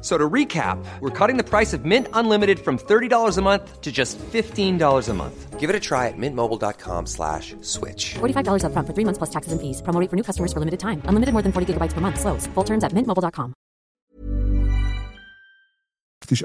So 0.00 0.16
to 0.16 0.30
recap, 0.30 0.78
we're 1.00 1.10
cutting 1.10 1.38
the 1.38 1.42
price 1.42 1.72
of 1.72 1.84
Mint 1.84 2.06
Unlimited 2.12 2.60
from 2.60 2.78
$30 2.78 3.36
a 3.36 3.42
month 3.42 3.80
to 3.80 3.90
just 3.90 4.16
$15 4.18 5.08
a 5.08 5.14
month. 5.14 5.58
Give 5.58 5.70
it 5.70 5.74
a 5.74 5.80
try 5.80 6.06
at 6.06 6.16
mintmobile.com 6.16 7.06
slash 7.06 7.56
switch. 7.62 8.14
$45 8.20 8.64
up 8.64 8.72
front 8.72 8.86
for 8.86 8.94
three 8.94 9.04
months 9.04 9.18
plus 9.18 9.30
taxes 9.30 9.52
and 9.52 9.60
fees. 9.60 9.82
Promo 9.82 10.00
rate 10.00 10.08
for 10.08 10.14
new 10.14 10.22
customers 10.22 10.52
for 10.52 10.60
limited 10.60 10.78
time. 10.78 11.02
Unlimited 11.06 11.32
more 11.32 11.42
than 11.42 11.50
40 11.50 11.74
gigabytes 11.74 11.94
per 11.94 12.00
month. 12.00 12.20
Slows. 12.20 12.46
Full 12.54 12.64
terms 12.64 12.84
at 12.84 12.92
mintmobile.com. 12.92 13.54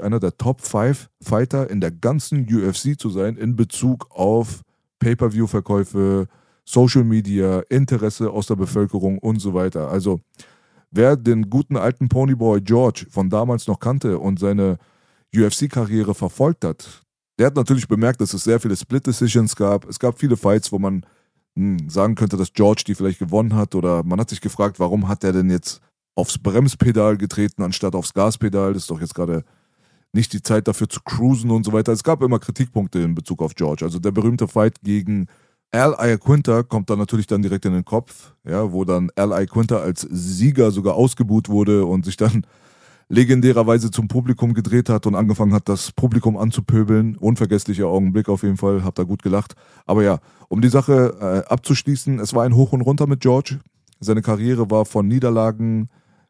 einer 0.02 0.18
der 0.18 0.36
Top 0.38 0.62
5 0.62 1.10
Fighter 1.20 1.70
in 1.70 1.80
der 1.80 1.90
ganzen 1.92 2.48
UFC 2.50 2.98
zu 2.98 3.10
sein 3.10 3.36
in 3.36 3.54
Bezug 3.54 4.06
auf 4.10 4.62
Pay-Per-View-Verkäufe, 4.98 6.26
Social 6.64 7.04
Media, 7.04 7.60
Interesse 7.68 8.30
aus 8.30 8.46
der 8.46 8.56
Bevölkerung 8.56 9.18
und 9.18 9.40
so 9.40 9.52
weiter. 9.52 9.90
Also 9.90 10.20
Wer 10.96 11.16
den 11.16 11.50
guten 11.50 11.76
alten 11.76 12.08
Ponyboy 12.08 12.60
George 12.60 13.06
von 13.10 13.28
damals 13.28 13.66
noch 13.66 13.80
kannte 13.80 14.20
und 14.20 14.38
seine 14.38 14.78
UFC-Karriere 15.34 16.14
verfolgt 16.14 16.64
hat, 16.64 17.02
der 17.36 17.48
hat 17.48 17.56
natürlich 17.56 17.88
bemerkt, 17.88 18.20
dass 18.20 18.32
es 18.32 18.44
sehr 18.44 18.60
viele 18.60 18.76
Split-Decisions 18.76 19.56
gab. 19.56 19.88
Es 19.88 19.98
gab 19.98 20.20
viele 20.20 20.36
Fights, 20.36 20.70
wo 20.70 20.78
man 20.78 21.04
hm, 21.56 21.90
sagen 21.90 22.14
könnte, 22.14 22.36
dass 22.36 22.52
George 22.52 22.84
die 22.86 22.94
vielleicht 22.94 23.18
gewonnen 23.18 23.56
hat. 23.56 23.74
Oder 23.74 24.04
man 24.04 24.20
hat 24.20 24.30
sich 24.30 24.40
gefragt, 24.40 24.78
warum 24.78 25.08
hat 25.08 25.24
er 25.24 25.32
denn 25.32 25.50
jetzt 25.50 25.80
aufs 26.14 26.38
Bremspedal 26.38 27.16
getreten 27.16 27.64
anstatt 27.64 27.96
aufs 27.96 28.14
Gaspedal? 28.14 28.72
Das 28.72 28.84
ist 28.84 28.90
doch 28.90 29.00
jetzt 29.00 29.16
gerade 29.16 29.42
nicht 30.12 30.32
die 30.32 30.42
Zeit 30.42 30.68
dafür 30.68 30.88
zu 30.88 31.00
cruisen 31.00 31.50
und 31.50 31.64
so 31.64 31.72
weiter. 31.72 31.90
Es 31.90 32.04
gab 32.04 32.22
immer 32.22 32.38
Kritikpunkte 32.38 33.00
in 33.00 33.16
Bezug 33.16 33.42
auf 33.42 33.56
George. 33.56 33.84
Also 33.84 33.98
der 33.98 34.12
berühmte 34.12 34.46
Fight 34.46 34.80
gegen 34.84 35.26
Al 35.74 35.96
Iaquinta 36.00 36.62
kommt 36.62 36.88
dann 36.88 37.00
natürlich 37.00 37.26
dann 37.26 37.42
direkt 37.42 37.64
in 37.64 37.72
den 37.72 37.84
Kopf, 37.84 38.32
ja, 38.48 38.70
wo 38.70 38.84
dann 38.84 39.10
Al 39.16 39.30
Iaquinta 39.30 39.78
als 39.78 40.02
Sieger 40.08 40.70
sogar 40.70 40.94
ausgebuht 40.94 41.48
wurde 41.48 41.84
und 41.84 42.04
sich 42.04 42.16
dann 42.16 42.46
legendärerweise 43.08 43.90
zum 43.90 44.06
Publikum 44.06 44.54
gedreht 44.54 44.88
hat 44.88 45.04
und 45.06 45.16
angefangen 45.16 45.52
hat, 45.52 45.68
das 45.68 45.90
Publikum 45.90 46.36
anzupöbeln. 46.36 47.16
Unvergesslicher 47.16 47.88
Augenblick 47.88 48.28
auf 48.28 48.44
jeden 48.44 48.56
Fall, 48.56 48.84
hab 48.84 48.94
da 48.94 49.02
gut 49.02 49.22
gelacht. 49.24 49.56
Aber 49.84 50.04
ja, 50.04 50.20
um 50.48 50.60
die 50.60 50.68
Sache 50.68 51.16
äh, 51.20 51.52
abzuschließen, 51.52 52.20
es 52.20 52.34
war 52.34 52.44
ein 52.44 52.54
Hoch 52.54 52.72
und 52.72 52.80
Runter 52.80 53.08
mit 53.08 53.20
George. 53.20 53.58
Seine 53.98 54.22
Karriere 54.22 54.70
war 54.70 54.84
von 54.84 55.08
Niederlagen 55.08 55.88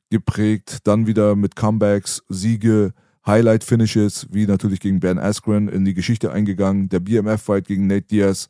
geprägt, 0.09 0.78
dann 0.85 1.07
wieder 1.07 1.37
mit 1.37 1.54
Comebacks, 1.54 2.22
Siege, 2.30 2.92
Highlight-Finishes, 3.26 4.28
wie 4.30 4.46
natürlich 4.46 4.80
gegen 4.80 5.00
Ben 5.00 5.18
Askren 5.18 5.68
in 5.68 5.85
die 5.85 5.94
Geschichte 5.94 6.33
eingegangen, 6.33 6.88
der 6.88 7.00
BMF-Fight 7.00 7.66
gegen 7.66 7.87
Nate 7.87 8.07
Diaz, 8.07 8.48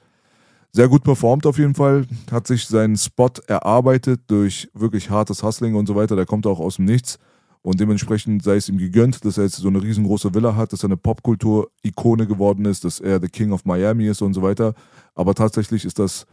sehr 0.74 0.88
gut 0.88 1.04
performt 1.04 1.46
auf 1.46 1.56
jeden 1.56 1.76
Fall, 1.76 2.04
hat 2.32 2.48
sich 2.48 2.66
seinen 2.66 2.96
Spot 2.96 3.30
erarbeitet 3.46 4.22
durch 4.26 4.68
wirklich 4.74 5.08
hartes 5.08 5.44
Hustling 5.44 5.76
und 5.76 5.86
so 5.86 5.94
weiter. 5.94 6.16
Der 6.16 6.26
kommt 6.26 6.48
auch 6.48 6.58
aus 6.58 6.76
dem 6.76 6.84
Nichts. 6.84 7.20
Und 7.62 7.78
dementsprechend 7.78 8.42
sei 8.42 8.56
es 8.56 8.68
ihm 8.68 8.76
gegönnt, 8.76 9.24
dass 9.24 9.38
er 9.38 9.44
jetzt 9.44 9.56
so 9.56 9.68
eine 9.68 9.80
riesengroße 9.80 10.34
Villa 10.34 10.56
hat, 10.56 10.72
dass 10.72 10.82
er 10.82 10.88
eine 10.88 10.96
Popkultur-Ikone 10.96 12.26
geworden 12.26 12.64
ist, 12.64 12.84
dass 12.84 12.98
er 12.98 13.20
the 13.20 13.28
King 13.28 13.52
of 13.52 13.64
Miami 13.64 14.08
ist 14.08 14.20
und 14.20 14.34
so 14.34 14.42
weiter. 14.42 14.74
Aber 15.14 15.34
tatsächlich 15.34 15.84
ist 15.84 16.00
das 16.00 16.26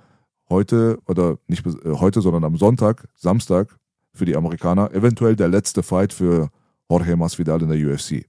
heute, 0.50 0.98
oder 1.06 1.38
nicht 1.48 1.64
äh, 1.66 1.92
heute, 1.92 2.22
sondern 2.22 2.44
am 2.44 2.58
Sonntag, 2.58 3.08
Samstag, 3.16 3.78
für 4.14 4.26
die 4.26 4.36
Amerikaner, 4.36 4.92
eventuell 4.92 5.36
der 5.36 5.50
letzte 5.50 5.84
Fight 5.84 6.14
für 6.14 6.50
Jorge 6.90 7.16
Masvidal 7.16 7.62
in 7.62 7.70
der 7.70 7.94
UFC. 7.94 8.26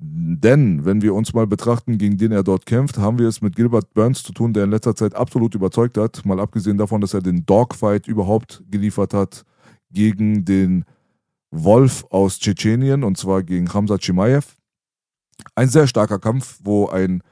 Denn, 0.00 0.84
wenn 0.84 1.02
wir 1.02 1.12
uns 1.12 1.34
mal 1.34 1.48
betrachten, 1.48 1.98
gegen 1.98 2.18
den 2.18 2.30
er 2.30 2.44
dort 2.44 2.66
kämpft, 2.66 2.98
haben 2.98 3.18
wir 3.18 3.26
es 3.26 3.42
mit 3.42 3.56
Gilbert 3.56 3.92
Burns 3.94 4.22
zu 4.22 4.32
tun, 4.32 4.52
der 4.52 4.64
in 4.64 4.70
letzter 4.70 4.94
Zeit 4.94 5.14
absolut 5.14 5.56
überzeugt 5.56 5.98
hat. 5.98 6.24
Mal 6.24 6.38
abgesehen 6.38 6.78
davon, 6.78 7.00
dass 7.00 7.14
er 7.14 7.20
den 7.20 7.44
Dogfight 7.44 8.06
überhaupt 8.06 8.62
geliefert 8.70 9.12
hat 9.12 9.44
gegen 9.90 10.44
den 10.44 10.84
Wolf 11.50 12.04
aus 12.10 12.38
Tschetschenien, 12.38 13.02
und 13.02 13.18
zwar 13.18 13.42
gegen 13.42 13.72
Hamza 13.74 13.96
Chimaev. 13.98 14.54
Ein 15.56 15.68
sehr 15.68 15.88
starker 15.88 16.20
Kampf, 16.20 16.60
wo 16.62 16.86
ein, 16.86 17.22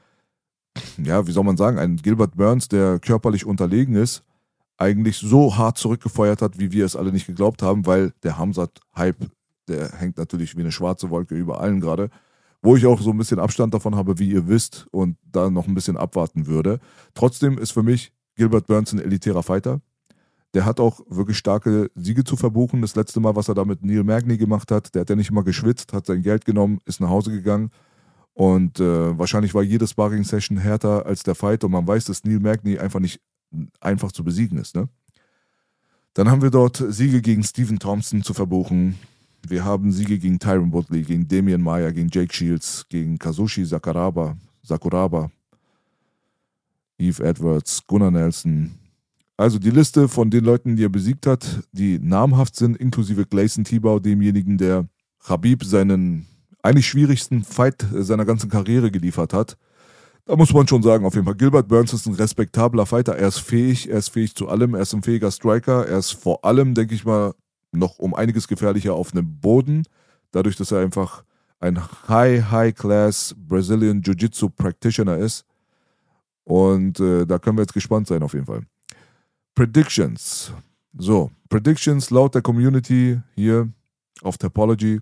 ja, 0.97 1.25
wie 1.25 1.31
soll 1.31 1.45
man 1.45 1.55
sagen, 1.55 1.79
ein 1.79 1.95
Gilbert 1.95 2.35
Burns, 2.35 2.67
der 2.67 2.99
körperlich 2.99 3.45
unterlegen 3.45 3.95
ist, 3.95 4.23
eigentlich 4.77 5.17
so 5.17 5.55
hart 5.55 5.77
zurückgefeuert 5.77 6.41
hat, 6.41 6.59
wie 6.59 6.73
wir 6.73 6.85
es 6.85 6.97
alle 6.97 7.13
nicht 7.13 7.27
geglaubt 7.27 7.63
haben, 7.63 7.85
weil 7.85 8.11
der 8.23 8.37
Hamzat-Hype, 8.37 9.29
der 9.69 9.93
hängt 9.93 10.17
natürlich 10.17 10.57
wie 10.57 10.61
eine 10.61 10.71
schwarze 10.73 11.09
Wolke 11.09 11.35
über 11.35 11.61
allen 11.61 11.79
gerade 11.79 12.09
wo 12.61 12.75
ich 12.75 12.85
auch 12.85 13.01
so 13.01 13.11
ein 13.11 13.17
bisschen 13.17 13.39
Abstand 13.39 13.73
davon 13.73 13.95
habe, 13.95 14.19
wie 14.19 14.31
ihr 14.31 14.47
wisst, 14.47 14.87
und 14.91 15.17
da 15.23 15.49
noch 15.49 15.67
ein 15.67 15.75
bisschen 15.75 15.97
abwarten 15.97 16.47
würde. 16.47 16.79
Trotzdem 17.13 17.57
ist 17.57 17.71
für 17.71 17.83
mich 17.83 18.11
Gilbert 18.35 18.67
Burns 18.67 18.93
ein 18.93 18.99
elitärer 18.99 19.43
Fighter. 19.43 19.81
Der 20.53 20.65
hat 20.65 20.79
auch 20.79 21.01
wirklich 21.09 21.37
starke 21.37 21.91
Siege 21.95 22.23
zu 22.23 22.35
verbuchen. 22.35 22.81
Das 22.81 22.95
letzte 22.95 23.19
Mal, 23.19 23.35
was 23.35 23.49
er 23.49 23.55
da 23.55 23.65
mit 23.65 23.83
Neil 23.83 24.03
Magny 24.03 24.37
gemacht 24.37 24.71
hat, 24.71 24.95
der 24.95 25.01
hat 25.01 25.09
ja 25.09 25.15
nicht 25.15 25.29
immer 25.29 25.43
geschwitzt, 25.43 25.93
hat 25.93 26.05
sein 26.05 26.21
Geld 26.21 26.45
genommen, 26.45 26.79
ist 26.85 27.01
nach 27.01 27.09
Hause 27.09 27.31
gegangen. 27.31 27.69
Und 28.33 28.79
äh, 28.79 29.17
wahrscheinlich 29.17 29.53
war 29.53 29.63
jede 29.63 29.87
Sparring-Session 29.87 30.57
härter 30.57 31.05
als 31.05 31.23
der 31.23 31.35
Fight. 31.35 31.63
Und 31.63 31.71
man 31.71 31.87
weiß, 31.87 32.05
dass 32.05 32.23
Neil 32.23 32.39
Magny 32.39 32.77
einfach 32.77 32.99
nicht 32.99 33.19
einfach 33.79 34.11
zu 34.11 34.23
besiegen 34.23 34.57
ist. 34.57 34.75
Ne? 34.75 34.89
Dann 36.13 36.29
haben 36.29 36.41
wir 36.41 36.51
dort 36.51 36.83
Siege 36.89 37.21
gegen 37.21 37.43
Stephen 37.43 37.79
Thompson 37.79 38.23
zu 38.23 38.33
verbuchen. 38.33 38.97
Wir 39.49 39.63
haben 39.63 39.91
Siege 39.91 40.17
gegen 40.19 40.39
Tyron 40.39 40.73
Woodley, 40.73 41.03
gegen 41.03 41.27
Damian 41.27 41.61
Maya, 41.61 41.91
gegen 41.91 42.09
Jake 42.11 42.33
Shields, 42.33 42.85
gegen 42.89 43.17
Kazushi 43.17 43.65
Sakuraba, 43.65 44.35
Sakuraba, 44.63 45.31
Eve 46.97 47.23
Edwards, 47.23 47.85
Gunnar 47.87 48.11
Nelson. 48.11 48.71
Also 49.37 49.59
die 49.59 49.69
Liste 49.69 50.07
von 50.07 50.29
den 50.29 50.43
Leuten, 50.43 50.75
die 50.75 50.83
er 50.83 50.89
besiegt 50.89 51.27
hat, 51.27 51.61
die 51.71 51.99
namhaft 51.99 52.55
sind, 52.55 52.75
inklusive 52.77 53.25
Gleison 53.25 53.63
Tibau, 53.63 53.99
demjenigen, 53.99 54.57
der 54.57 54.87
Habib 55.23 55.63
seinen 55.63 56.25
eigentlich 56.63 56.87
schwierigsten 56.87 57.43
Fight 57.43 57.85
seiner 57.93 58.25
ganzen 58.25 58.49
Karriere 58.49 58.91
geliefert 58.91 59.33
hat. 59.33 59.57
Da 60.25 60.35
muss 60.35 60.53
man 60.53 60.67
schon 60.67 60.83
sagen, 60.83 61.05
auf 61.05 61.13
jeden 61.13 61.25
Fall, 61.25 61.35
Gilbert 61.35 61.69
Burns 61.69 61.93
ist 61.93 62.05
ein 62.05 62.13
respektabler 62.13 62.85
Fighter. 62.85 63.15
Er 63.15 63.29
ist 63.29 63.39
fähig, 63.39 63.89
er 63.89 63.99
ist 63.99 64.09
fähig 64.09 64.35
zu 64.35 64.49
allem, 64.49 64.73
er 64.73 64.81
ist 64.81 64.93
ein 64.93 65.03
fähiger 65.03 65.31
Striker. 65.31 65.87
Er 65.87 65.99
ist 65.99 66.11
vor 66.11 66.43
allem, 66.43 66.73
denke 66.73 66.95
ich 66.95 67.05
mal, 67.05 67.33
noch 67.71 67.99
um 67.99 68.13
einiges 68.13 68.47
gefährlicher 68.47 68.93
auf 68.93 69.13
einem 69.13 69.39
Boden. 69.39 69.83
Dadurch, 70.31 70.55
dass 70.55 70.71
er 70.71 70.79
einfach 70.79 71.23
ein 71.59 71.81
High, 72.07 72.51
High 72.51 72.75
Class 72.75 73.35
Brazilian 73.37 74.01
Jiu-Jitsu 74.01 74.49
Practitioner 74.49 75.17
ist. 75.17 75.45
Und 76.43 76.99
äh, 76.99 77.25
da 77.25 77.39
können 77.39 77.57
wir 77.57 77.63
jetzt 77.63 77.73
gespannt 77.73 78.07
sein, 78.07 78.23
auf 78.23 78.33
jeden 78.33 78.45
Fall. 78.45 78.61
Predictions. 79.55 80.53
So, 80.97 81.31
Predictions 81.49 82.09
laut 82.09 82.35
der 82.35 82.41
Community 82.41 83.19
hier 83.35 83.69
auf 84.21 84.37
Topology 84.37 85.01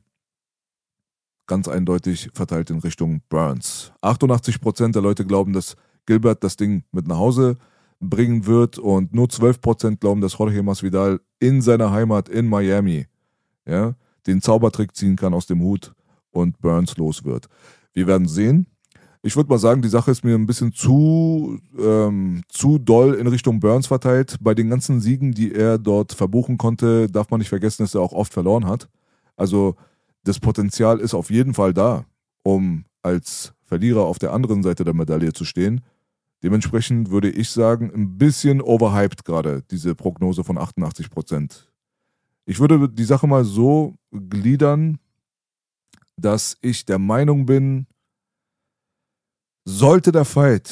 ganz 1.47 1.67
eindeutig 1.67 2.29
verteilt 2.33 2.69
in 2.69 2.79
Richtung 2.79 3.21
Burns. 3.29 3.91
88% 4.01 4.93
der 4.93 5.01
Leute 5.01 5.25
glauben, 5.25 5.53
dass 5.53 5.75
Gilbert 6.05 6.43
das 6.43 6.55
Ding 6.55 6.83
mit 6.91 7.07
nach 7.07 7.17
Hause 7.17 7.57
bringen 8.09 8.45
wird 8.45 8.77
und 8.77 9.13
nur 9.13 9.27
12% 9.27 9.97
glauben, 9.97 10.21
dass 10.21 10.37
Jorge 10.37 10.63
Masvidal 10.63 11.19
in 11.39 11.61
seiner 11.61 11.91
Heimat 11.91 12.29
in 12.29 12.47
Miami 12.47 13.07
ja, 13.65 13.95
den 14.27 14.41
Zaubertrick 14.41 14.95
ziehen 14.95 15.15
kann 15.15 15.33
aus 15.33 15.45
dem 15.47 15.61
Hut 15.61 15.93
und 16.31 16.59
Burns 16.59 16.97
los 16.97 17.23
wird. 17.23 17.47
Wir 17.93 18.07
werden 18.07 18.27
sehen. 18.27 18.67
Ich 19.21 19.35
würde 19.35 19.49
mal 19.49 19.57
sagen, 19.57 19.81
die 19.81 19.89
Sache 19.89 20.11
ist 20.11 20.23
mir 20.23 20.35
ein 20.35 20.45
bisschen 20.45 20.71
zu, 20.71 21.59
ähm, 21.79 22.43
zu 22.47 22.77
doll 22.77 23.15
in 23.15 23.25
Richtung 23.25 23.59
Burns 23.59 23.87
verteilt. 23.87 24.37
Bei 24.39 24.53
den 24.53 24.69
ganzen 24.69 25.01
Siegen, 25.01 25.31
die 25.31 25.51
er 25.51 25.79
dort 25.79 26.13
verbuchen 26.13 26.59
konnte, 26.59 27.09
darf 27.09 27.31
man 27.31 27.39
nicht 27.39 27.49
vergessen, 27.49 27.83
dass 27.83 27.95
er 27.95 28.01
auch 28.01 28.13
oft 28.13 28.33
verloren 28.33 28.67
hat. 28.67 28.87
Also 29.35 29.75
das 30.23 30.39
Potenzial 30.39 30.99
ist 30.99 31.15
auf 31.15 31.31
jeden 31.31 31.55
Fall 31.55 31.73
da, 31.73 32.05
um 32.43 32.85
als 33.01 33.53
Verlierer 33.65 34.05
auf 34.05 34.19
der 34.19 34.31
anderen 34.31 34.61
Seite 34.61 34.83
der 34.83 34.93
Medaille 34.93 35.33
zu 35.33 35.43
stehen. 35.43 35.81
Dementsprechend 36.43 37.09
würde 37.09 37.29
ich 37.29 37.49
sagen, 37.49 37.91
ein 37.93 38.17
bisschen 38.17 38.61
overhyped 38.61 39.25
gerade, 39.25 39.63
diese 39.71 39.95
Prognose 39.95 40.43
von 40.43 40.57
88 40.57 41.09
Prozent. 41.09 41.71
Ich 42.45 42.59
würde 42.59 42.87
die 42.89 43.03
Sache 43.03 43.27
mal 43.27 43.43
so 43.43 43.95
gliedern, 44.11 44.99
dass 46.17 46.57
ich 46.61 46.85
der 46.85 46.99
Meinung 46.99 47.45
bin, 47.45 47.87
sollte 49.65 50.11
der 50.11 50.25
Fight 50.25 50.71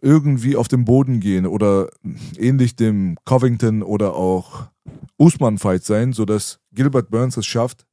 irgendwie 0.00 0.56
auf 0.56 0.68
den 0.68 0.84
Boden 0.84 1.20
gehen 1.20 1.46
oder 1.46 1.90
ähnlich 2.38 2.76
dem 2.76 3.16
Covington 3.24 3.82
oder 3.82 4.14
auch 4.14 4.68
Usman-Fight 5.18 5.84
sein, 5.84 6.12
sodass 6.12 6.60
Gilbert 6.72 7.10
Burns 7.10 7.36
es 7.36 7.46
schafft, 7.46 7.86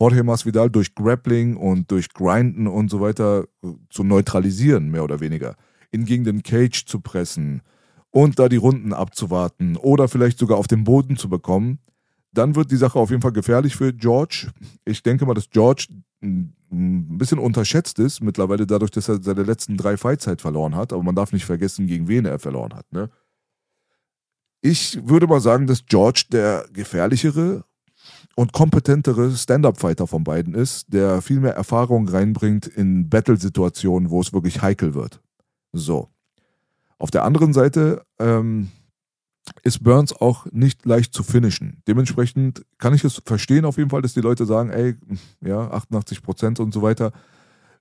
Jorge 0.00 0.24
Masvidal 0.24 0.68
durch 0.68 0.96
Grappling 0.96 1.56
und 1.56 1.90
durch 1.92 2.12
Grinden 2.12 2.66
und 2.66 2.90
so 2.90 3.00
weiter 3.00 3.46
zu 3.88 4.02
neutralisieren, 4.02 4.90
mehr 4.90 5.04
oder 5.04 5.20
weniger. 5.20 5.54
Ihn 5.92 6.04
gegen 6.04 6.24
den 6.24 6.42
Cage 6.42 6.86
zu 6.86 7.00
pressen 7.00 7.62
und 8.10 8.38
da 8.38 8.48
die 8.48 8.56
Runden 8.56 8.92
abzuwarten 8.92 9.76
oder 9.76 10.08
vielleicht 10.08 10.38
sogar 10.38 10.58
auf 10.58 10.66
den 10.66 10.84
Boden 10.84 11.16
zu 11.16 11.28
bekommen, 11.28 11.78
dann 12.32 12.54
wird 12.54 12.70
die 12.70 12.76
Sache 12.76 12.98
auf 12.98 13.10
jeden 13.10 13.22
Fall 13.22 13.32
gefährlich 13.32 13.76
für 13.76 13.92
George. 13.92 14.50
Ich 14.84 15.02
denke 15.02 15.26
mal, 15.26 15.34
dass 15.34 15.50
George 15.50 15.88
ein 16.22 17.18
bisschen 17.18 17.38
unterschätzt 17.38 17.98
ist, 17.98 18.22
mittlerweile 18.22 18.66
dadurch, 18.66 18.90
dass 18.90 19.08
er 19.08 19.22
seine 19.22 19.42
letzten 19.42 19.76
drei 19.76 19.96
Fights 19.96 20.26
halt 20.26 20.40
verloren 20.40 20.74
hat. 20.74 20.92
Aber 20.92 21.02
man 21.02 21.14
darf 21.14 21.32
nicht 21.32 21.44
vergessen, 21.44 21.86
gegen 21.86 22.08
wen 22.08 22.24
er 22.24 22.38
verloren 22.38 22.74
hat. 22.74 22.90
Ne? 22.92 23.10
Ich 24.62 24.98
würde 25.06 25.26
mal 25.26 25.40
sagen, 25.40 25.66
dass 25.66 25.84
George 25.84 26.24
der 26.32 26.66
gefährlichere 26.72 27.64
und 28.36 28.52
kompetentere 28.52 29.30
Stand-up-Fighter 29.32 30.06
von 30.06 30.24
beiden 30.24 30.54
ist, 30.54 30.92
der 30.92 31.20
viel 31.20 31.40
mehr 31.40 31.54
Erfahrung 31.54 32.08
reinbringt 32.08 32.66
in 32.66 33.10
Battle-Situationen, 33.10 34.10
wo 34.10 34.20
es 34.20 34.32
wirklich 34.32 34.62
heikel 34.62 34.94
wird. 34.94 35.20
So. 35.72 36.08
Auf 36.98 37.10
der 37.10 37.24
anderen 37.24 37.52
Seite 37.52 38.04
ähm, 38.18 38.68
ist 39.62 39.82
Burns 39.82 40.12
auch 40.14 40.46
nicht 40.52 40.86
leicht 40.86 41.12
zu 41.14 41.22
finishen. 41.22 41.82
Dementsprechend 41.88 42.64
kann 42.78 42.94
ich 42.94 43.04
es 43.04 43.20
verstehen 43.24 43.64
auf 43.64 43.76
jeden 43.76 43.90
Fall, 43.90 44.02
dass 44.02 44.14
die 44.14 44.20
Leute 44.20 44.46
sagen, 44.46 44.70
ey, 44.70 44.94
ja, 45.40 45.70
88 45.70 46.22
Prozent 46.22 46.60
und 46.60 46.72
so 46.72 46.82
weiter 46.82 47.12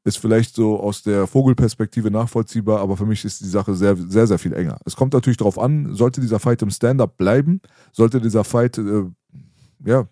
ist 0.04 0.17
vielleicht 0.17 0.56
so 0.56 0.80
aus 0.80 1.04
der 1.04 1.27
Vogelperspektive 1.27 2.10
nachvollziehbar, 2.10 2.80
aber 2.80 2.97
für 2.97 3.06
mich 3.06 3.23
ist 3.23 3.41
die 3.41 3.47
Sache 3.47 3.75
sehr, 3.75 3.95
sehr, 3.95 4.25
sehr 4.25 4.39
viel 4.39 4.54
enger. 4.54 4.80
Es 4.86 4.95
kommt 4.95 5.13
natürlich 5.13 5.38
darauf 5.38 5.60
an, 5.60 5.93
sollte 5.93 6.21
dieser 6.21 6.39
Fight 6.39 6.62
im 6.62 6.71
Stand-up 6.71 7.17
bleiben, 7.17 7.62
sollte 7.91 8.19
dieser 8.19 8.43
Fight, 8.43 8.77
äh, 8.77 9.04
ja, 9.86 10.08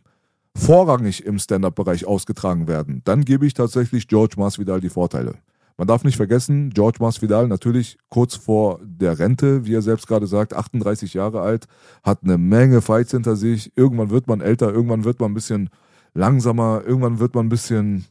vorrangig 0.56 1.26
im 1.26 1.40
Stand-up-Bereich 1.40 2.06
ausgetragen 2.06 2.68
werden, 2.68 3.02
dann 3.06 3.26
gebe 3.26 3.46
ich 3.46 3.54
tatsächlich 3.54 4.08
George 4.08 4.36
Masvidal 4.38 4.82
die 4.82 4.90
Vorteile. 4.90 5.36
Man 5.80 5.88
darf 5.88 6.04
nicht 6.04 6.18
vergessen, 6.18 6.72
George 6.72 6.98
Masvidal 7.00 7.48
natürlich 7.48 7.98
kurz 8.10 8.36
vor 8.36 8.82
der 8.84 9.18
Rente, 9.18 9.66
wie 9.66 9.76
er 9.76 9.82
selbst 9.82 10.08
gerade 10.08 10.28
sagt, 10.28 10.54
38 10.54 11.14
Jahre 11.14 11.40
alt, 11.40 11.68
hat 12.04 12.20
eine 12.22 12.38
Menge 12.38 12.82
Fights 12.82 13.12
hinter 13.12 13.38
sich. 13.38 13.72
Irgendwann 13.78 14.10
wird 14.10 14.28
man 14.28 14.42
älter, 14.42 14.74
irgendwann 14.74 15.06
wird 15.06 15.22
man 15.22 15.32
ein 15.32 15.36
bisschen 15.36 15.70
langsamer, 16.14 16.84
irgendwann 16.86 17.20
wird 17.20 17.34
man 17.34 17.46
ein 17.46 17.50
bisschen, 17.50 18.04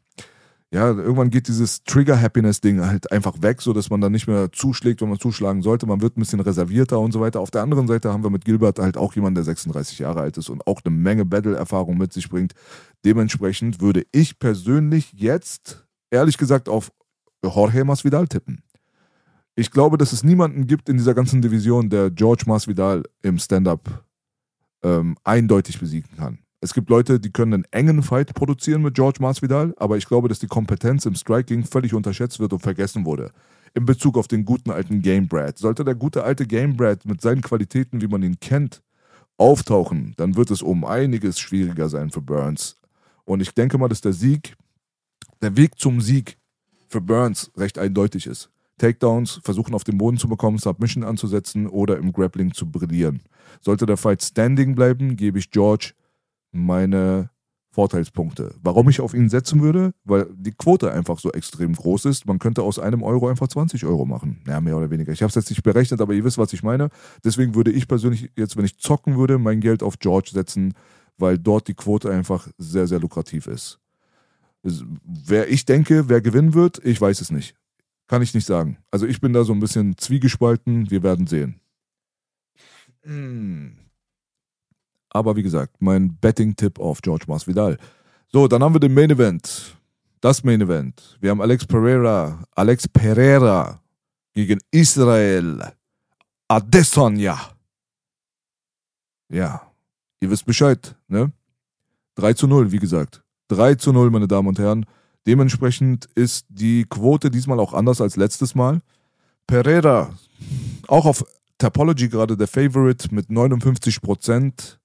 ja, 0.72 0.88
irgendwann 0.88 1.28
geht 1.28 1.48
dieses 1.48 1.84
Trigger-Happiness-Ding 1.84 2.86
halt 2.86 3.12
einfach 3.12 3.42
weg, 3.42 3.60
sodass 3.60 3.90
man 3.90 4.00
dann 4.00 4.12
nicht 4.12 4.28
mehr 4.28 4.50
zuschlägt, 4.50 5.02
wenn 5.02 5.10
man 5.10 5.20
zuschlagen 5.20 5.60
sollte. 5.60 5.84
Man 5.84 6.00
wird 6.00 6.16
ein 6.16 6.20
bisschen 6.20 6.40
reservierter 6.40 6.98
und 6.98 7.12
so 7.12 7.20
weiter. 7.20 7.40
Auf 7.40 7.50
der 7.50 7.60
anderen 7.60 7.86
Seite 7.86 8.10
haben 8.10 8.24
wir 8.24 8.30
mit 8.30 8.46
Gilbert 8.46 8.78
halt 8.78 8.96
auch 8.96 9.14
jemanden, 9.14 9.34
der 9.34 9.44
36 9.44 9.98
Jahre 9.98 10.20
alt 10.22 10.38
ist 10.38 10.48
und 10.48 10.66
auch 10.66 10.80
eine 10.82 10.96
Menge 10.96 11.26
Battle-Erfahrung 11.26 11.98
mit 11.98 12.14
sich 12.14 12.30
bringt. 12.30 12.54
Dementsprechend 13.04 13.82
würde 13.82 14.06
ich 14.10 14.38
persönlich 14.38 15.12
jetzt, 15.12 15.86
ehrlich 16.10 16.38
gesagt, 16.38 16.70
auf 16.70 16.92
Jorge 17.42 17.84
Masvidal 17.84 18.26
tippen. 18.26 18.62
Ich 19.54 19.70
glaube, 19.70 19.98
dass 19.98 20.12
es 20.12 20.22
niemanden 20.22 20.66
gibt 20.66 20.88
in 20.88 20.96
dieser 20.96 21.14
ganzen 21.14 21.42
Division, 21.42 21.90
der 21.90 22.10
George 22.10 22.44
Masvidal 22.46 23.02
im 23.22 23.38
Stand-up 23.38 24.04
ähm, 24.82 25.16
eindeutig 25.24 25.80
besiegen 25.80 26.10
kann. 26.16 26.38
Es 26.60 26.74
gibt 26.74 26.90
Leute, 26.90 27.20
die 27.20 27.30
können 27.30 27.54
einen 27.54 27.64
engen 27.70 28.02
Fight 28.02 28.34
produzieren 28.34 28.82
mit 28.82 28.94
George 28.94 29.18
Masvidal, 29.20 29.74
aber 29.76 29.96
ich 29.96 30.06
glaube, 30.06 30.28
dass 30.28 30.40
die 30.40 30.48
Kompetenz 30.48 31.06
im 31.06 31.14
Striking 31.14 31.64
völlig 31.64 31.94
unterschätzt 31.94 32.40
wird 32.40 32.52
und 32.52 32.60
vergessen 32.60 33.04
wurde. 33.04 33.30
In 33.74 33.84
Bezug 33.84 34.18
auf 34.18 34.26
den 34.26 34.44
guten 34.44 34.70
alten 34.70 35.02
Game 35.02 35.28
Brad. 35.28 35.58
Sollte 35.58 35.84
der 35.84 35.94
gute 35.94 36.24
alte 36.24 36.46
Game 36.46 36.76
Brad 36.76 37.04
mit 37.04 37.20
seinen 37.20 37.42
Qualitäten, 37.42 38.00
wie 38.00 38.08
man 38.08 38.22
ihn 38.22 38.40
kennt, 38.40 38.82
auftauchen, 39.36 40.14
dann 40.16 40.36
wird 40.36 40.50
es 40.50 40.62
um 40.62 40.84
einiges 40.84 41.38
schwieriger 41.38 41.88
sein 41.88 42.10
für 42.10 42.20
Burns. 42.20 42.76
Und 43.24 43.40
ich 43.40 43.54
denke 43.54 43.78
mal, 43.78 43.88
dass 43.88 44.00
der 44.00 44.12
Sieg, 44.12 44.56
der 45.40 45.56
Weg 45.56 45.78
zum 45.78 46.00
Sieg 46.00 46.38
für 46.88 47.00
Burns 47.00 47.50
recht 47.56 47.78
eindeutig 47.78 48.26
ist. 48.26 48.50
Takedowns 48.78 49.40
versuchen 49.42 49.74
auf 49.74 49.84
den 49.84 49.98
Boden 49.98 50.18
zu 50.18 50.28
bekommen, 50.28 50.58
Submission 50.58 51.04
anzusetzen 51.04 51.66
oder 51.66 51.98
im 51.98 52.12
Grappling 52.12 52.54
zu 52.54 52.70
brillieren. 52.70 53.22
Sollte 53.60 53.86
der 53.86 53.96
Fight 53.96 54.22
standing 54.22 54.74
bleiben, 54.74 55.16
gebe 55.16 55.38
ich 55.38 55.50
George 55.50 55.92
meine 56.52 57.30
Vorteilspunkte. 57.70 58.54
Warum 58.62 58.88
ich 58.88 59.00
auf 59.00 59.14
ihn 59.14 59.28
setzen 59.28 59.60
würde? 59.60 59.92
Weil 60.04 60.26
die 60.34 60.52
Quote 60.52 60.92
einfach 60.92 61.18
so 61.18 61.30
extrem 61.32 61.74
groß 61.74 62.06
ist. 62.06 62.26
Man 62.26 62.38
könnte 62.38 62.62
aus 62.62 62.78
einem 62.78 63.02
Euro 63.02 63.28
einfach 63.28 63.48
20 63.48 63.84
Euro 63.84 64.04
machen. 64.04 64.40
Ja, 64.46 64.60
mehr 64.60 64.76
oder 64.76 64.90
weniger. 64.90 65.12
Ich 65.12 65.22
habe 65.22 65.28
es 65.28 65.34
jetzt 65.34 65.50
nicht 65.50 65.62
berechnet, 65.62 66.00
aber 66.00 66.14
ihr 66.14 66.24
wisst, 66.24 66.38
was 66.38 66.52
ich 66.52 66.62
meine. 66.62 66.88
Deswegen 67.24 67.54
würde 67.54 67.70
ich 67.70 67.86
persönlich 67.86 68.30
jetzt, 68.36 68.56
wenn 68.56 68.64
ich 68.64 68.78
zocken 68.78 69.16
würde, 69.16 69.38
mein 69.38 69.60
Geld 69.60 69.82
auf 69.82 69.98
George 69.98 70.30
setzen, 70.32 70.74
weil 71.18 71.38
dort 71.38 71.68
die 71.68 71.74
Quote 71.74 72.10
einfach 72.10 72.48
sehr, 72.58 72.86
sehr 72.86 73.00
lukrativ 73.00 73.46
ist. 73.46 73.78
Wer 75.04 75.50
ich 75.50 75.64
denke, 75.64 76.08
wer 76.08 76.20
gewinnen 76.20 76.54
wird, 76.54 76.84
ich 76.84 77.00
weiß 77.00 77.20
es 77.20 77.30
nicht. 77.30 77.54
Kann 78.06 78.22
ich 78.22 78.34
nicht 78.34 78.46
sagen. 78.46 78.78
Also 78.90 79.06
ich 79.06 79.20
bin 79.20 79.32
da 79.32 79.44
so 79.44 79.52
ein 79.52 79.60
bisschen 79.60 79.96
zwiegespalten. 79.98 80.90
Wir 80.90 81.02
werden 81.02 81.26
sehen. 81.26 81.60
Hm. 83.02 83.76
Aber 85.10 85.36
wie 85.36 85.42
gesagt, 85.42 85.76
mein 85.80 86.16
Betting-Tipp 86.16 86.78
auf 86.78 87.00
George 87.00 87.24
Masvidal. 87.28 87.78
So, 88.30 88.48
dann 88.48 88.62
haben 88.62 88.74
wir 88.74 88.80
den 88.80 88.94
Main 88.94 89.10
Event. 89.10 89.76
Das 90.20 90.44
Main 90.44 90.60
Event. 90.60 91.16
Wir 91.20 91.30
haben 91.30 91.40
Alex 91.40 91.66
Pereira, 91.66 92.44
Alex 92.54 92.88
Pereira 92.88 93.80
gegen 94.34 94.58
Israel 94.70 95.72
Adesanya. 96.48 97.38
Ja, 99.28 99.70
ihr 100.20 100.30
wisst 100.30 100.46
Bescheid, 100.46 100.96
ne? 101.08 101.32
3 102.16 102.32
zu 102.32 102.46
0, 102.46 102.72
wie 102.72 102.78
gesagt. 102.78 103.22
3 103.48 103.74
zu 103.76 103.92
0, 103.92 104.10
meine 104.10 104.28
Damen 104.28 104.48
und 104.48 104.58
Herren. 104.58 104.86
Dementsprechend 105.26 106.06
ist 106.14 106.46
die 106.48 106.84
Quote 106.88 107.30
diesmal 107.30 107.60
auch 107.60 107.74
anders 107.74 108.00
als 108.00 108.16
letztes 108.16 108.54
Mal. 108.54 108.80
Pereira, 109.46 110.10
auch 110.86 111.06
auf 111.06 111.24
Topology 111.58 112.08
gerade 112.08 112.36
der 112.36 112.48
Favorite 112.48 113.14
mit 113.14 113.30
59 113.30 114.00
Prozent. 114.00 114.78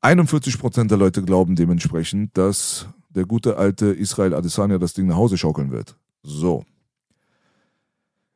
41 0.00 0.58
Prozent 0.58 0.90
der 0.90 0.98
Leute 0.98 1.22
glauben 1.22 1.56
dementsprechend, 1.56 2.36
dass 2.36 2.88
der 3.10 3.26
gute 3.26 3.56
alte 3.56 3.86
Israel 3.86 4.34
Adesanya 4.34 4.78
das 4.78 4.92
Ding 4.92 5.06
nach 5.06 5.16
Hause 5.16 5.38
schaukeln 5.38 5.70
wird. 5.70 5.96
So. 6.22 6.64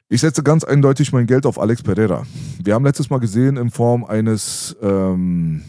Ich 0.08 0.22
setze 0.22 0.42
ganz 0.42 0.64
eindeutig 0.64 1.12
mein 1.12 1.26
Geld 1.26 1.44
auf 1.44 1.58
Alex 1.58 1.82
Pereira. 1.82 2.24
Wir 2.62 2.74
haben 2.74 2.84
letztes 2.84 3.10
Mal 3.10 3.18
gesehen 3.18 3.58
in 3.58 3.70
Form 3.70 4.04
eines, 4.04 4.74
ähm, 4.80 5.62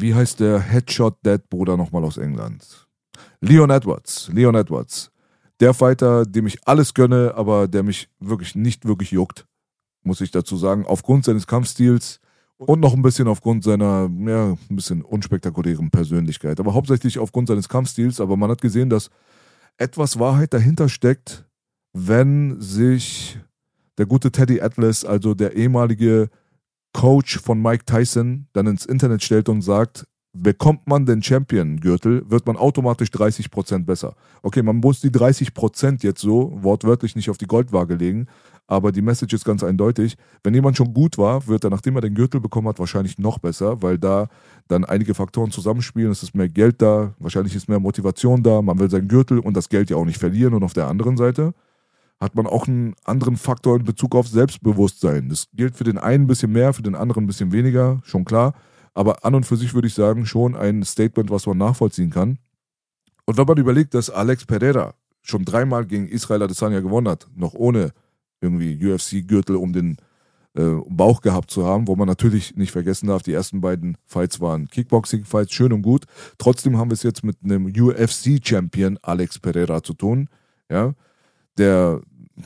wie 0.00 0.14
heißt 0.14 0.40
der 0.40 0.60
Headshot 0.60 1.16
Dead 1.24 1.48
Bruder 1.48 1.76
nochmal 1.76 2.04
aus 2.04 2.16
England? 2.16 2.86
Leon 3.40 3.70
Edwards. 3.70 4.28
Leon 4.32 4.54
Edwards. 4.54 5.10
Der 5.60 5.72
Fighter, 5.72 6.26
dem 6.26 6.46
ich 6.46 6.58
alles 6.66 6.94
gönne, 6.94 7.34
aber 7.34 7.66
der 7.68 7.82
mich 7.82 8.08
wirklich 8.20 8.54
nicht 8.54 8.84
wirklich 8.86 9.10
juckt, 9.10 9.46
muss 10.02 10.20
ich 10.20 10.30
dazu 10.30 10.56
sagen. 10.56 10.84
Aufgrund 10.84 11.24
seines 11.24 11.46
Kampfstils 11.46 12.20
und 12.58 12.80
noch 12.80 12.94
ein 12.94 13.02
bisschen 13.02 13.28
aufgrund 13.28 13.64
seiner, 13.64 14.10
ja, 14.26 14.52
ein 14.52 14.76
bisschen 14.76 15.02
unspektakulären 15.02 15.90
Persönlichkeit. 15.90 16.58
Aber 16.60 16.74
hauptsächlich 16.74 17.18
aufgrund 17.18 17.48
seines 17.48 17.68
Kampfstils. 17.68 18.20
Aber 18.20 18.36
man 18.36 18.50
hat 18.50 18.60
gesehen, 18.60 18.90
dass 18.90 19.10
etwas 19.76 20.18
Wahrheit 20.18 20.52
dahinter 20.54 20.88
steckt, 20.88 21.44
wenn 21.92 22.60
sich 22.60 23.38
der 23.98 24.06
gute 24.06 24.30
Teddy 24.30 24.60
Atlas, 24.60 25.04
also 25.04 25.34
der 25.34 25.56
ehemalige 25.56 26.28
Coach 26.96 27.40
von 27.40 27.60
Mike 27.60 27.84
Tyson, 27.84 28.46
dann 28.54 28.66
ins 28.66 28.86
Internet 28.86 29.22
stellt 29.22 29.50
und 29.50 29.60
sagt, 29.60 30.06
bekommt 30.32 30.86
man 30.86 31.04
den 31.04 31.22
Champion-Gürtel, 31.22 32.24
wird 32.30 32.46
man 32.46 32.56
automatisch 32.56 33.10
30% 33.10 33.84
besser. 33.84 34.14
Okay, 34.42 34.62
man 34.62 34.76
muss 34.76 35.02
die 35.02 35.10
30% 35.10 36.02
jetzt 36.02 36.22
so 36.22 36.56
wortwörtlich 36.62 37.14
nicht 37.14 37.28
auf 37.28 37.36
die 37.36 37.46
Goldwaage 37.46 37.96
legen, 37.96 38.28
aber 38.66 38.92
die 38.92 39.02
Message 39.02 39.34
ist 39.34 39.44
ganz 39.44 39.62
eindeutig. 39.62 40.16
Wenn 40.42 40.54
jemand 40.54 40.78
schon 40.78 40.94
gut 40.94 41.18
war, 41.18 41.46
wird 41.46 41.64
er, 41.64 41.70
nachdem 41.70 41.96
er 41.96 42.00
den 42.00 42.14
Gürtel 42.14 42.40
bekommen 42.40 42.68
hat, 42.68 42.78
wahrscheinlich 42.78 43.18
noch 43.18 43.40
besser, 43.40 43.82
weil 43.82 43.98
da 43.98 44.28
dann 44.66 44.86
einige 44.86 45.12
Faktoren 45.12 45.50
zusammenspielen. 45.50 46.10
Es 46.10 46.22
ist 46.22 46.34
mehr 46.34 46.48
Geld 46.48 46.80
da, 46.80 47.12
wahrscheinlich 47.18 47.54
ist 47.54 47.68
mehr 47.68 47.78
Motivation 47.78 48.42
da, 48.42 48.62
man 48.62 48.78
will 48.78 48.88
seinen 48.88 49.08
Gürtel 49.08 49.38
und 49.38 49.54
das 49.54 49.68
Geld 49.68 49.90
ja 49.90 49.98
auch 49.98 50.06
nicht 50.06 50.18
verlieren. 50.18 50.54
Und 50.54 50.62
auf 50.62 50.72
der 50.72 50.88
anderen 50.88 51.18
Seite 51.18 51.52
hat 52.20 52.34
man 52.34 52.46
auch 52.46 52.66
einen 52.66 52.94
anderen 53.04 53.36
Faktor 53.36 53.76
in 53.76 53.84
Bezug 53.84 54.14
auf 54.14 54.28
Selbstbewusstsein. 54.28 55.28
Das 55.28 55.48
gilt 55.52 55.76
für 55.76 55.84
den 55.84 55.98
einen 55.98 56.24
ein 56.24 56.26
bisschen 56.26 56.52
mehr, 56.52 56.72
für 56.72 56.82
den 56.82 56.94
anderen 56.94 57.24
ein 57.24 57.26
bisschen 57.26 57.52
weniger, 57.52 58.00
schon 58.04 58.24
klar. 58.24 58.54
Aber 58.94 59.24
an 59.24 59.34
und 59.34 59.44
für 59.44 59.56
sich 59.56 59.74
würde 59.74 59.88
ich 59.88 59.94
sagen, 59.94 60.24
schon 60.24 60.56
ein 60.56 60.82
Statement, 60.82 61.30
was 61.30 61.46
man 61.46 61.58
nachvollziehen 61.58 62.10
kann. 62.10 62.38
Und 63.26 63.36
wenn 63.36 63.46
man 63.46 63.58
überlegt, 63.58 63.92
dass 63.92 64.08
Alex 64.08 64.46
Pereira 64.46 64.94
schon 65.20 65.44
dreimal 65.44 65.84
gegen 65.84 66.08
Israel 66.08 66.42
Adesanya 66.42 66.80
gewonnen 66.80 67.08
hat, 67.08 67.26
noch 67.34 67.54
ohne 67.54 67.92
irgendwie 68.40 68.76
UFC-Gürtel 68.76 69.56
um 69.56 69.72
den 69.72 69.96
äh, 70.56 70.80
Bauch 70.88 71.20
gehabt 71.20 71.50
zu 71.50 71.66
haben, 71.66 71.86
wo 71.88 71.96
man 71.96 72.08
natürlich 72.08 72.56
nicht 72.56 72.70
vergessen 72.72 73.08
darf, 73.08 73.22
die 73.22 73.32
ersten 73.32 73.60
beiden 73.60 73.98
Fights 74.06 74.40
waren 74.40 74.68
Kickboxing-Fights, 74.68 75.52
schön 75.52 75.72
und 75.72 75.82
gut. 75.82 76.04
Trotzdem 76.38 76.78
haben 76.78 76.90
wir 76.90 76.94
es 76.94 77.02
jetzt 77.02 77.24
mit 77.24 77.36
einem 77.44 77.66
UFC-Champion 77.66 78.98
Alex 79.02 79.38
Pereira 79.38 79.82
zu 79.82 79.92
tun, 79.92 80.28
ja, 80.70 80.94
der 81.58 82.00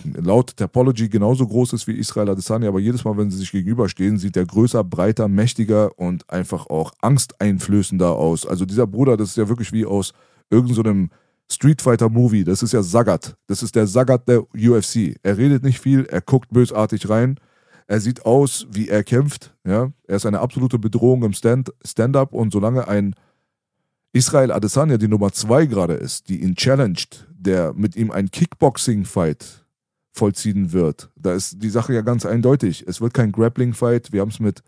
laut 0.05 0.57
Topology 0.57 1.09
genauso 1.09 1.46
groß 1.46 1.73
ist 1.73 1.87
wie 1.87 1.99
Israel 1.99 2.31
Adesanya, 2.31 2.68
aber 2.68 2.81
jedes 2.81 3.05
Mal, 3.05 3.16
wenn 3.16 3.31
sie 3.31 3.38
sich 3.38 3.53
gegenüberstehen, 3.53 4.18
sieht 4.18 4.37
er 4.37 4.46
größer, 4.46 4.85
breiter, 4.85 5.29
mächtiger 5.29 5.99
und 5.99 6.29
einfach 6.31 6.66
auch 6.66 6.92
angsteinflößender 7.01 8.11
aus. 8.11 8.46
Also 8.46 8.64
dieser 8.64 8.87
Bruder, 8.87 9.16
das 9.16 9.31
ist 9.31 9.37
ja 9.37 9.49
wirklich 9.49 9.73
wie 9.73 9.85
aus 9.85 10.12
irgendeinem 10.49 11.11
so 11.11 11.55
Street 11.55 11.83
Fighter 11.83 12.09
Movie. 12.09 12.44
Das 12.44 12.62
ist 12.62 12.73
ja 12.73 12.83
Sagat. 12.83 13.37
Das 13.49 13.62
ist 13.62 13.75
der 13.75 13.87
Sagat 13.87 14.29
der 14.29 14.42
UFC. 14.55 15.16
Er 15.23 15.37
redet 15.37 15.64
nicht 15.64 15.81
viel, 15.81 16.05
er 16.07 16.20
guckt 16.20 16.51
bösartig 16.51 17.09
rein. 17.09 17.38
Er 17.88 18.01
sieht 18.01 18.25
aus, 18.25 18.68
wie 18.70 18.88
er 18.88 19.03
kämpft. 19.03 19.57
Ja? 19.66 19.90
Er 20.07 20.16
ist 20.16 20.27
eine 20.27 20.38
absolute 20.38 20.79
Bedrohung 20.79 21.25
im 21.25 21.33
Stand-up 21.33 22.33
und 22.33 22.53
solange 22.53 22.87
ein 22.87 23.16
Israel 24.12 24.53
Adesanya 24.53 24.96
die 24.96 25.09
Nummer 25.09 25.33
zwei 25.33 25.66
gerade 25.66 25.94
ist, 25.94 26.29
die 26.29 26.42
ihn 26.42 26.55
challenged, 26.55 27.27
der 27.40 27.72
mit 27.74 27.96
ihm 27.96 28.11
ein 28.11 28.31
Kickboxing-Fight 28.31 29.64
vollziehen 30.12 30.72
wird. 30.72 31.11
Da 31.16 31.35
ist 31.35 31.62
die 31.62 31.70
Sache 31.70 31.94
ja 31.94 32.03
ganz 32.03 32.26
eindeutig. 32.26 32.85
Es 32.87 33.00
wird 33.00 33.14
kein 33.14 33.33
Grappling-Fight. 33.33 34.12
Wir 34.12 34.20
haben 34.20 34.31
es 34.31 34.40
mit 34.40 34.62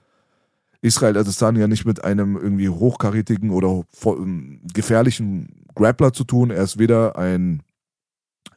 Israel 0.80 1.16
Adesanya 1.16 1.68
nicht 1.68 1.84
mit 1.84 2.04
einem 2.04 2.36
irgendwie 2.36 2.68
hochkarätigen 2.68 3.50
oder 3.50 3.84
ähm, 4.04 4.60
gefährlichen 4.72 5.64
Grappler 5.74 6.12
zu 6.12 6.24
tun. 6.24 6.50
Er 6.50 6.64
ist 6.64 6.78
weder 6.78 7.16
ein 7.16 7.62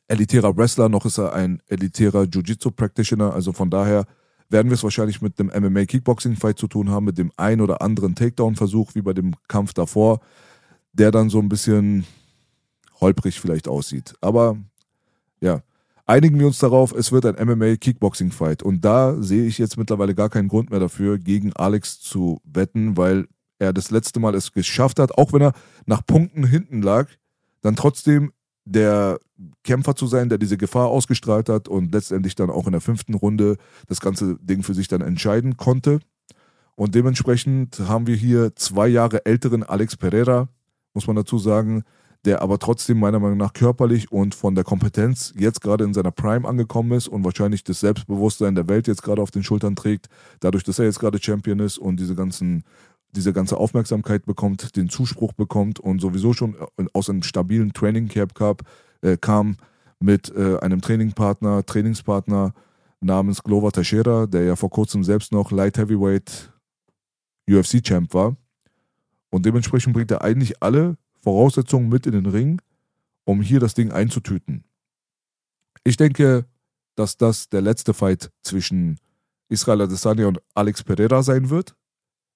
elitärer 0.07 0.55
Wrestler 0.55 0.89
noch 0.89 1.05
ist 1.05 1.17
er 1.17 1.33
ein 1.33 1.61
elitärer 1.67 2.23
Jiu-Jitsu-Practitioner. 2.23 3.33
Also 3.33 3.53
von 3.53 3.69
daher 3.69 4.05
werden 4.49 4.69
wir 4.69 4.75
es 4.75 4.83
wahrscheinlich 4.83 5.21
mit 5.21 5.39
dem 5.39 5.47
MMA-Kickboxing-Fight 5.47 6.57
zu 6.57 6.67
tun 6.67 6.89
haben, 6.89 7.05
mit 7.05 7.17
dem 7.17 7.31
ein 7.37 7.61
oder 7.61 7.81
anderen 7.81 8.15
Takedown-Versuch, 8.15 8.93
wie 8.93 9.01
bei 9.01 9.13
dem 9.13 9.33
Kampf 9.47 9.73
davor, 9.73 10.19
der 10.93 11.11
dann 11.11 11.29
so 11.29 11.39
ein 11.39 11.49
bisschen 11.49 12.05
holprig 13.01 13.39
vielleicht 13.39 13.67
aussieht. 13.67 14.15
Aber 14.21 14.57
ja, 15.41 15.61
einigen 16.05 16.39
wir 16.39 16.47
uns 16.47 16.59
darauf, 16.59 16.93
es 16.93 17.11
wird 17.11 17.25
ein 17.25 17.35
MMA-Kickboxing-Fight. 17.35 18.63
Und 18.63 18.85
da 18.85 19.21
sehe 19.21 19.45
ich 19.45 19.57
jetzt 19.57 19.77
mittlerweile 19.77 20.15
gar 20.15 20.29
keinen 20.29 20.47
Grund 20.47 20.69
mehr 20.69 20.79
dafür, 20.79 21.17
gegen 21.17 21.53
Alex 21.53 21.99
zu 21.99 22.41
wetten, 22.43 22.97
weil 22.97 23.27
er 23.59 23.73
das 23.73 23.91
letzte 23.91 24.19
Mal 24.19 24.35
es 24.35 24.51
geschafft 24.51 24.99
hat, 24.99 25.17
auch 25.17 25.33
wenn 25.33 25.41
er 25.41 25.53
nach 25.85 26.05
Punkten 26.05 26.45
hinten 26.45 26.81
lag, 26.81 27.07
dann 27.61 27.75
trotzdem 27.75 28.31
der 28.65 29.19
Kämpfer 29.63 29.95
zu 29.95 30.07
sein, 30.07 30.29
der 30.29 30.37
diese 30.37 30.57
Gefahr 30.57 30.87
ausgestrahlt 30.87 31.49
hat 31.49 31.67
und 31.67 31.93
letztendlich 31.93 32.35
dann 32.35 32.49
auch 32.49 32.65
in 32.65 32.71
der 32.71 32.81
fünften 32.81 33.13
Runde 33.13 33.57
das 33.87 33.99
ganze 33.99 34.37
Ding 34.41 34.63
für 34.63 34.73
sich 34.73 34.87
dann 34.87 35.01
entscheiden 35.01 35.57
konnte. 35.57 35.99
Und 36.75 36.95
dementsprechend 36.95 37.79
haben 37.79 38.07
wir 38.07 38.15
hier 38.15 38.55
zwei 38.55 38.87
Jahre 38.87 39.25
älteren 39.25 39.63
Alex 39.63 39.95
Pereira, 39.95 40.49
muss 40.93 41.07
man 41.07 41.15
dazu 41.15 41.37
sagen, 41.37 41.83
der 42.25 42.41
aber 42.41 42.59
trotzdem 42.59 42.99
meiner 42.99 43.19
Meinung 43.19 43.37
nach 43.37 43.53
körperlich 43.53 44.11
und 44.11 44.35
von 44.35 44.55
der 44.55 44.63
Kompetenz 44.63 45.33
jetzt 45.37 45.61
gerade 45.61 45.83
in 45.83 45.93
seiner 45.93 46.11
Prime 46.11 46.47
angekommen 46.47 46.91
ist 46.91 47.07
und 47.07 47.23
wahrscheinlich 47.23 47.63
das 47.63 47.79
Selbstbewusstsein 47.79 48.55
der 48.55 48.67
Welt 48.67 48.87
jetzt 48.87 49.03
gerade 49.03 49.21
auf 49.21 49.31
den 49.31 49.43
Schultern 49.43 49.75
trägt, 49.75 50.07
dadurch, 50.39 50.63
dass 50.63 50.79
er 50.79 50.85
jetzt 50.85 50.99
gerade 50.99 51.21
Champion 51.21 51.59
ist 51.59 51.77
und 51.77 51.99
diese 51.99 52.15
ganzen 52.15 52.63
diese 53.15 53.31
ganze 53.31 53.55
Aufmerksamkeit 53.57 54.25
bekommt, 54.25 54.75
den 54.75 54.89
Zuspruch 54.89 55.31
bekommt 55.31 55.79
und 55.79 56.01
sowieso 56.01 56.33
schon 56.33 56.55
aus 56.91 57.09
einem 57.09 57.23
stabilen 57.23 57.71
Training 57.71 58.09
Camp 58.09 58.35
Cup, 58.35 58.63
äh, 59.01 59.15
kam 59.15 59.55
mit 59.99 60.35
äh, 60.35 60.57
einem 60.59 60.81
Trainingpartner, 60.81 61.65
Trainingspartner 61.65 62.53
namens 62.99 63.43
Glover 63.43 63.71
Teixeira, 63.71 64.25
der 64.25 64.43
ja 64.43 64.55
vor 64.55 64.69
kurzem 64.69 65.03
selbst 65.03 65.31
noch 65.31 65.51
Light 65.51 65.77
Heavyweight 65.77 66.51
UFC 67.49 67.81
Champ 67.81 68.13
war. 68.13 68.35
Und 69.29 69.45
dementsprechend 69.45 69.93
bringt 69.93 70.11
er 70.11 70.21
eigentlich 70.21 70.61
alle 70.61 70.97
Voraussetzungen 71.25 71.89
mit 71.89 72.05
in 72.05 72.11
den 72.11 72.27
Ring, 72.27 72.61
um 73.23 73.41
hier 73.41 73.59
das 73.59 73.73
Ding 73.73 73.91
einzutüten. 73.91 74.63
Ich 75.83 75.97
denke, 75.97 76.45
dass 76.93 77.17
das 77.17 77.49
der 77.49 77.61
letzte 77.61 77.95
Fight 77.95 78.31
zwischen 78.43 78.99
Israel 79.49 79.81
Adesanya 79.81 80.27
und 80.27 80.39
Alex 80.53 80.83
Pereira 80.83 81.23
sein 81.23 81.49
wird. 81.49 81.75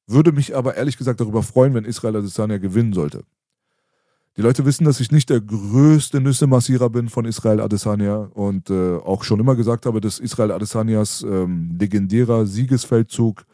Würde 0.08 0.32
mich 0.32 0.56
aber 0.56 0.76
ehrlich 0.76 0.98
gesagt 0.98 1.20
darüber 1.20 1.44
freuen, 1.44 1.76
wenn 1.76 1.86
Israel 1.86 2.16
Adesanya 2.16 2.58
gewinnen 2.58 2.94
sollte. 2.94 3.26
Die 4.38 4.42
Leute 4.42 4.66
wissen, 4.66 4.86
dass 4.86 5.00
ich 5.00 5.12
nicht 5.12 5.30
der 5.30 5.42
größte 5.42 6.20
Nüsse-Massierer 6.20 6.90
bin 6.90 7.10
von 7.10 7.26
Israel 7.26 7.62
Adesanya 7.62 8.18
und 8.34 8.72
äh, 8.72 8.96
auch 8.96 9.24
schon 9.24 9.40
immer 9.40 9.56
gesagt 9.56 9.86
habe, 9.86 10.02
dass 10.02 10.20
Israel 10.20 10.52
Adesanyas 10.52 11.22
ähm, 11.22 11.78
legendärer 11.80 12.48
Siegesfeldzug 12.48 13.46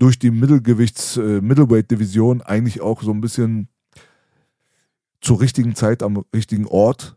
durch 0.00 0.18
die 0.18 0.32
Mittelgewichts-, 0.32 1.18
äh, 1.18 2.42
eigentlich 2.44 2.80
auch 2.80 3.02
so 3.02 3.12
ein 3.12 3.20
bisschen 3.20 3.68
zur 5.20 5.40
richtigen 5.40 5.74
Zeit 5.74 6.02
am 6.02 6.24
richtigen 6.34 6.66
Ort 6.66 7.16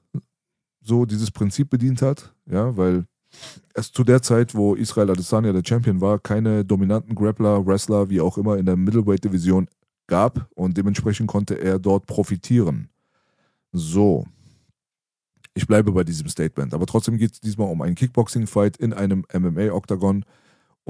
so 0.82 1.06
dieses 1.06 1.32
Prinzip 1.32 1.70
bedient 1.70 2.02
hat, 2.02 2.34
ja, 2.46 2.76
weil 2.76 3.06
es 3.74 3.92
zu 3.92 4.04
der 4.04 4.22
Zeit, 4.22 4.56
wo 4.56 4.74
Israel 4.74 5.12
Adesanya 5.12 5.54
der 5.54 5.64
Champion 5.66 6.02
war, 6.02 6.20
keine 6.20 6.66
dominanten 6.66 7.16
Grappler, 7.16 7.66
Wrestler, 7.66 8.10
wie 8.10 8.22
auch 8.22 8.38
immer 8.38 8.58
in 8.58 8.66
der 8.66 8.76
Middleweight-Division 8.76 9.68
gab 10.08 10.50
und 10.56 10.76
dementsprechend 10.78 11.28
konnte 11.28 11.56
er 11.56 11.80
dort 11.80 12.06
profitieren. 12.06 12.90
So. 13.72 14.26
Ich 15.54 15.68
bleibe 15.68 15.92
bei 15.92 16.04
diesem 16.04 16.28
Statement. 16.28 16.74
Aber 16.74 16.86
trotzdem 16.86 17.18
geht 17.18 17.34
es 17.34 17.40
diesmal 17.40 17.70
um 17.70 17.82
einen 17.82 17.96
Kickboxing-Fight 17.96 18.78
in 18.78 18.94
einem 18.94 19.26
MMA-Oktagon. 19.32 20.26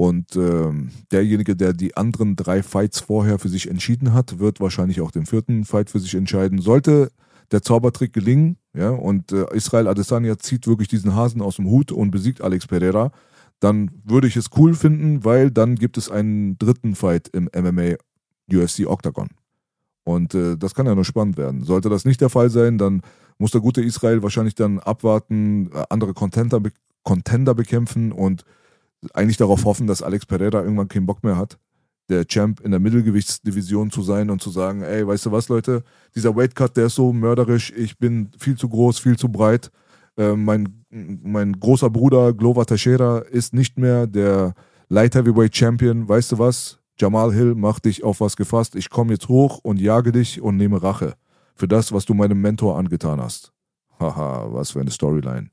Und 0.00 0.34
ähm, 0.34 0.92
derjenige, 1.12 1.54
der 1.54 1.74
die 1.74 1.94
anderen 1.94 2.34
drei 2.34 2.62
Fights 2.62 3.00
vorher 3.00 3.38
für 3.38 3.50
sich 3.50 3.68
entschieden 3.68 4.14
hat, 4.14 4.38
wird 4.38 4.58
wahrscheinlich 4.58 5.02
auch 5.02 5.10
den 5.10 5.26
vierten 5.26 5.66
Fight 5.66 5.90
für 5.90 6.00
sich 6.00 6.14
entscheiden. 6.14 6.58
Sollte 6.58 7.10
der 7.50 7.60
Zaubertrick 7.60 8.14
gelingen, 8.14 8.56
ja, 8.72 8.88
und 8.88 9.30
äh, 9.30 9.44
Israel 9.54 9.88
Adesanya 9.88 10.38
zieht 10.38 10.66
wirklich 10.66 10.88
diesen 10.88 11.14
Hasen 11.14 11.42
aus 11.42 11.56
dem 11.56 11.68
Hut 11.68 11.92
und 11.92 12.12
besiegt 12.12 12.40
Alex 12.40 12.66
Pereira, 12.66 13.12
dann 13.60 13.90
würde 14.02 14.26
ich 14.26 14.36
es 14.36 14.46
cool 14.56 14.72
finden, 14.72 15.22
weil 15.26 15.50
dann 15.50 15.74
gibt 15.74 15.98
es 15.98 16.10
einen 16.10 16.56
dritten 16.56 16.94
Fight 16.94 17.28
im 17.28 17.50
MMA 17.54 17.96
UFC 18.50 18.86
Octagon. 18.86 19.28
Und 20.04 20.34
äh, 20.34 20.56
das 20.56 20.74
kann 20.74 20.86
ja 20.86 20.94
nur 20.94 21.04
spannend 21.04 21.36
werden. 21.36 21.62
Sollte 21.62 21.90
das 21.90 22.06
nicht 22.06 22.22
der 22.22 22.30
Fall 22.30 22.48
sein, 22.48 22.78
dann 22.78 23.02
muss 23.36 23.50
der 23.50 23.60
gute 23.60 23.82
Israel 23.82 24.22
wahrscheinlich 24.22 24.54
dann 24.54 24.78
abwarten, 24.78 25.70
äh, 25.74 25.84
andere 25.90 26.14
Contender, 26.14 26.62
Contender 27.02 27.54
bekämpfen 27.54 28.12
und 28.12 28.46
eigentlich 29.14 29.36
darauf 29.36 29.64
hoffen, 29.64 29.86
dass 29.86 30.02
Alex 30.02 30.26
Pereira 30.26 30.62
irgendwann 30.62 30.88
keinen 30.88 31.06
Bock 31.06 31.22
mehr 31.24 31.36
hat 31.36 31.58
der 32.08 32.26
Champ 32.26 32.60
in 32.60 32.72
der 32.72 32.80
Mittelgewichtsdivision 32.80 33.92
zu 33.92 34.02
sein 34.02 34.30
und 34.30 34.42
zu 34.42 34.50
sagen, 34.50 34.82
ey, 34.82 35.06
weißt 35.06 35.26
du 35.26 35.30
was, 35.32 35.48
Leute, 35.48 35.84
dieser 36.16 36.34
Weightcut, 36.34 36.76
der 36.76 36.86
ist 36.86 36.96
so 36.96 37.12
mörderisch, 37.12 37.72
ich 37.76 37.98
bin 37.98 38.30
viel 38.36 38.56
zu 38.56 38.68
groß, 38.68 38.98
viel 38.98 39.16
zu 39.16 39.28
breit, 39.28 39.70
äh, 40.16 40.34
mein 40.34 40.80
mein 40.90 41.58
großer 41.58 41.88
Bruder 41.88 42.32
Glover 42.32 42.66
Teixeira 42.66 43.20
ist 43.20 43.54
nicht 43.54 43.78
mehr 43.78 44.06
der 44.06 44.54
Light 44.88 45.14
Heavyweight 45.14 45.56
Champion. 45.56 46.08
Weißt 46.08 46.32
du 46.32 46.38
was? 46.38 46.78
Jamal 46.98 47.32
Hill 47.32 47.54
macht 47.54 47.84
dich 47.84 48.02
auf 48.02 48.20
was 48.20 48.36
gefasst. 48.36 48.74
Ich 48.74 48.90
komme 48.90 49.12
jetzt 49.12 49.28
hoch 49.28 49.60
und 49.62 49.80
jage 49.80 50.12
dich 50.12 50.40
und 50.40 50.56
nehme 50.56 50.82
Rache 50.82 51.14
für 51.54 51.68
das, 51.68 51.92
was 51.92 52.04
du 52.04 52.14
meinem 52.14 52.40
Mentor 52.40 52.76
angetan 52.76 53.20
hast. 53.20 53.52
Haha, 54.00 54.48
was 54.52 54.72
für 54.72 54.80
eine 54.80 54.90
Storyline. 54.90 55.48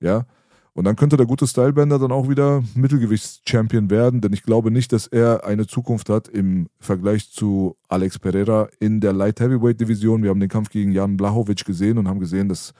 Ja? 0.00 0.26
Und 0.74 0.84
dann 0.84 0.96
könnte 0.96 1.18
der 1.18 1.26
gute 1.26 1.46
Stylebender 1.46 1.98
dann 1.98 2.12
auch 2.12 2.30
wieder 2.30 2.64
Mittelgewichts-Champion 2.74 3.90
werden, 3.90 4.22
denn 4.22 4.32
ich 4.32 4.42
glaube 4.42 4.70
nicht, 4.70 4.92
dass 4.92 5.06
er 5.06 5.44
eine 5.44 5.66
Zukunft 5.66 6.08
hat 6.08 6.28
im 6.28 6.68
Vergleich 6.80 7.30
zu 7.30 7.76
Alex 7.88 8.18
Pereira 8.18 8.68
in 8.80 9.00
der 9.00 9.12
Light 9.12 9.40
Heavyweight 9.40 9.78
Division. 9.78 10.22
Wir 10.22 10.30
haben 10.30 10.40
den 10.40 10.48
Kampf 10.48 10.70
gegen 10.70 10.92
Jan 10.92 11.18
Blachowicz 11.18 11.64
gesehen 11.64 11.98
und 11.98 12.08
haben 12.08 12.20
gesehen, 12.20 12.48
dass 12.48 12.72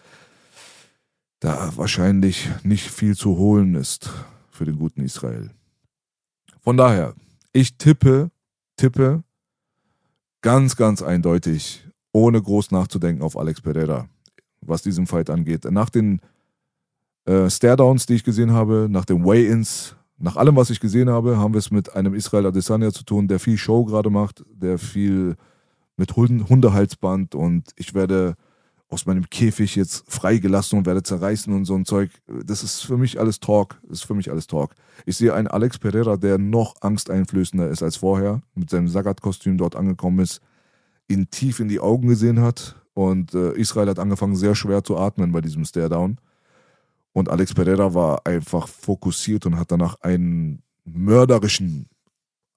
da 1.41 1.73
wahrscheinlich 1.77 2.49
nicht 2.63 2.91
viel 2.91 3.15
zu 3.15 3.37
holen 3.37 3.75
ist 3.75 4.11
für 4.51 4.65
den 4.65 4.79
guten 4.79 5.03
Israel. 5.03 5.51
Von 6.61 6.79
daher, 6.79 7.15
ich 7.53 7.77
tippe, 7.77 8.31
tippe 8.77 9.23
ganz, 10.41 10.77
ganz 10.77 11.03
eindeutig, 11.03 11.87
ohne 12.13 12.41
groß 12.41 12.71
nachzudenken 12.71 13.23
auf 13.23 13.37
Alex 13.37 13.61
Pereira, 13.61 14.09
was 14.63 14.83
diesen 14.83 15.07
Fight 15.07 15.29
angeht. 15.29 15.65
Nach 15.71 15.91
den 15.91 16.21
äh, 17.25 17.49
Staredowns, 17.49 18.07
die 18.07 18.15
ich 18.15 18.25
gesehen 18.25 18.53
habe, 18.53 18.89
nach 18.91 19.05
den 19.05 19.25
Weigh-Ins, 19.25 19.97
nach 20.19 20.37
allem, 20.37 20.57
was 20.57 20.71
ich 20.71 20.81
gesehen 20.81 21.11
habe, 21.11 21.39
haben 21.39 21.55
wir 21.55 21.59
es 21.59 21.71
mit 21.71 21.95
einem 21.95 22.15
Israel 22.15 22.47
Adesanya 22.47 22.93
zu 22.93 23.05
tun, 23.05 23.29
der 23.29 23.41
viel 23.41 23.59
Show 23.59 23.85
gerade 23.85 24.11
macht, 24.11 24.45
der 24.53 24.79
viel 24.79 25.37
mit 25.97 26.17
Hundehalsband 26.17 27.35
und 27.35 27.71
ich 27.77 27.95
werde 27.95 28.37
aus 28.93 29.07
meinem 29.07 29.29
Käfig 29.31 29.75
jetzt 29.75 30.05
freigelassen 30.07 30.79
und 30.79 30.87
werde 30.87 31.03
zerreißen 31.03 31.53
und 31.53 31.65
so 31.65 31.75
ein 31.75 31.87
Zeug. 31.87 32.11
Das 32.45 32.63
ist 32.63 32.83
für 32.83 32.99
mich 32.99 33.19
alles 33.19 33.41
Talk. 33.41 33.81
Das 33.85 34.01
ist 34.01 34.05
für 34.05 34.15
mich 34.15 34.31
alles 34.31 34.47
Talk. 34.47 34.75
Ich 35.07 35.17
sehe 35.17 35.33
einen 35.33 35.49
Alex 35.49 35.79
Pereira, 35.79 36.19
der 36.19 36.37
noch 36.37 36.75
angsteinflößender 36.83 37.69
ist 37.69 37.83
als 37.83 37.97
vorher, 37.97 38.43
mit 38.55 38.69
seinem 38.69 38.89
Sagat-Kostüm 38.89 39.57
dort 39.57 39.77
angekommen 39.77 40.19
ist, 40.19 40.41
ihn 41.09 41.31
tief 41.31 41.59
in 41.59 41.69
die 41.69 41.81
Augen 41.81 42.09
gesehen 42.09 42.41
hat 42.41 42.77
und 42.93 43.35
äh, 43.35 43.53
Israel 43.55 43.89
hat 43.89 43.99
angefangen 43.99 44.37
sehr 44.37 44.55
schwer 44.55 44.85
zu 44.85 44.99
atmen 44.99 45.33
bei 45.33 45.41
diesem 45.41 45.65
Stare-Down. 45.65 46.19
Und 47.13 47.29
Alex 47.29 47.55
Pereira 47.55 47.93
war 47.95 48.27
einfach 48.27 48.69
fokussiert 48.69 49.45
und 49.47 49.59
hat 49.59 49.71
danach 49.71 49.97
einen 50.01 50.63
mörderischen, 50.85 51.89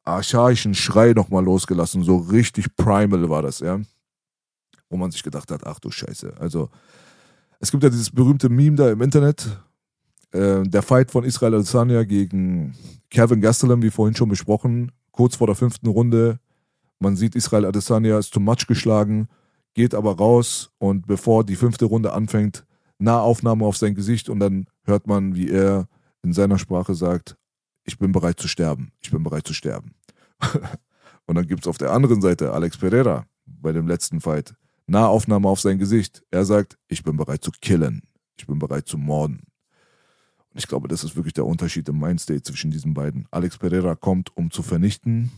archaischen 0.03 0.73
Schrei 0.73 1.13
nochmal 1.13 1.43
losgelassen. 1.43 2.03
So 2.03 2.17
richtig 2.17 2.75
primal 2.75 3.29
war 3.29 3.41
das, 3.41 3.59
ja. 3.59 3.79
Wo 4.89 4.97
man 4.97 5.11
sich 5.11 5.23
gedacht 5.23 5.51
hat, 5.51 5.65
ach 5.65 5.79
du 5.79 5.91
Scheiße. 5.91 6.35
Also, 6.39 6.69
es 7.59 7.71
gibt 7.71 7.83
ja 7.83 7.89
dieses 7.89 8.11
berühmte 8.11 8.49
Meme 8.49 8.75
da 8.75 8.91
im 8.91 9.01
Internet. 9.01 9.59
Äh, 10.31 10.63
der 10.63 10.81
Fight 10.81 11.11
von 11.11 11.23
Israel 11.23 11.55
Adesanya 11.55 12.03
gegen 12.03 12.75
Kevin 13.09 13.41
Gastelum, 13.41 13.81
wie 13.81 13.89
vorhin 13.89 14.15
schon 14.15 14.29
besprochen, 14.29 14.91
kurz 15.11 15.35
vor 15.35 15.47
der 15.47 15.55
fünften 15.55 15.87
Runde. 15.87 16.39
Man 16.99 17.15
sieht, 17.15 17.35
Israel 17.35 17.65
Adesanya 17.65 18.19
ist 18.19 18.33
zum 18.33 18.45
Match 18.45 18.67
geschlagen, 18.67 19.27
geht 19.73 19.93
aber 19.93 20.17
raus 20.17 20.71
und 20.77 21.07
bevor 21.07 21.43
die 21.43 21.55
fünfte 21.55 21.85
Runde 21.85 22.13
anfängt, 22.13 22.64
Nahaufnahme 22.97 23.65
auf 23.65 23.77
sein 23.77 23.95
Gesicht 23.95 24.29
und 24.29 24.39
dann 24.39 24.67
hört 24.84 25.08
man, 25.08 25.36
wie 25.36 25.49
er 25.49 25.88
in 26.23 26.34
seiner 26.34 26.58
Sprache 26.58 26.95
sagt, 26.95 27.38
ich 27.84 27.99
bin 27.99 28.12
bereit 28.12 28.39
zu 28.39 28.47
sterben, 28.47 28.91
ich 29.01 29.12
bin 29.12 29.23
bereit 29.23 29.47
zu 29.47 29.53
sterben. 29.53 29.93
und 31.25 31.36
dann 31.36 31.47
gibt 31.47 31.62
es 31.62 31.67
auf 31.67 31.77
der 31.77 31.91
anderen 31.91 32.21
Seite 32.21 32.53
Alex 32.53 32.77
Pereira 32.77 33.25
bei 33.45 33.71
dem 33.71 33.88
letzten 33.88 34.21
Fight. 34.21 34.55
Nahaufnahme 34.88 35.47
auf 35.47 35.60
sein 35.60 35.79
Gesicht. 35.79 36.23
Er 36.31 36.45
sagt, 36.45 36.77
ich 36.88 37.03
bin 37.03 37.17
bereit 37.17 37.43
zu 37.43 37.51
killen, 37.62 38.03
ich 38.38 38.45
bin 38.47 38.60
bereit 38.60 38.88
zu 38.88 38.97
morden. 38.97 39.41
Und 40.49 40.60
ich 40.60 40.67
glaube, 40.67 40.88
das 40.88 41.03
ist 41.03 41.15
wirklich 41.15 41.34
der 41.34 41.45
Unterschied 41.45 41.89
im 41.89 41.99
Mindstate 41.99 42.43
zwischen 42.43 42.71
diesen 42.71 42.93
beiden. 42.93 43.27
Alex 43.31 43.58
Pereira 43.58 43.95
kommt, 43.95 44.36
um 44.38 44.51
zu 44.51 44.63
vernichten. 44.63 45.31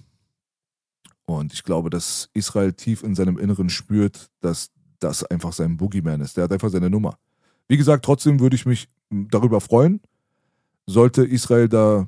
Und 1.26 1.54
ich 1.54 1.64
glaube, 1.64 1.90
dass 1.90 2.30
Israel 2.34 2.74
tief 2.74 3.04
in 3.04 3.16
seinem 3.16 3.38
Inneren 3.38 3.70
spürt, 3.70 4.30
dass 4.42 4.70
das 5.00 5.24
einfach 5.24 5.54
sein 5.54 5.78
Boogeyman 5.78 6.22
ist. 6.22 6.38
Der 6.38 6.46
hat 6.46 6.54
einfach 6.54 6.70
seine 6.70 6.90
Nummer. 6.90 7.18
Wie 7.68 7.78
gesagt, 7.78 8.06
trotzdem 8.06 8.40
würde 8.40 8.56
ich 8.56 8.66
mich 8.66 8.88
darüber 9.10 9.62
freuen. 9.62 10.02
Sollte 10.86 11.24
Israel 11.24 11.68
da 11.68 12.08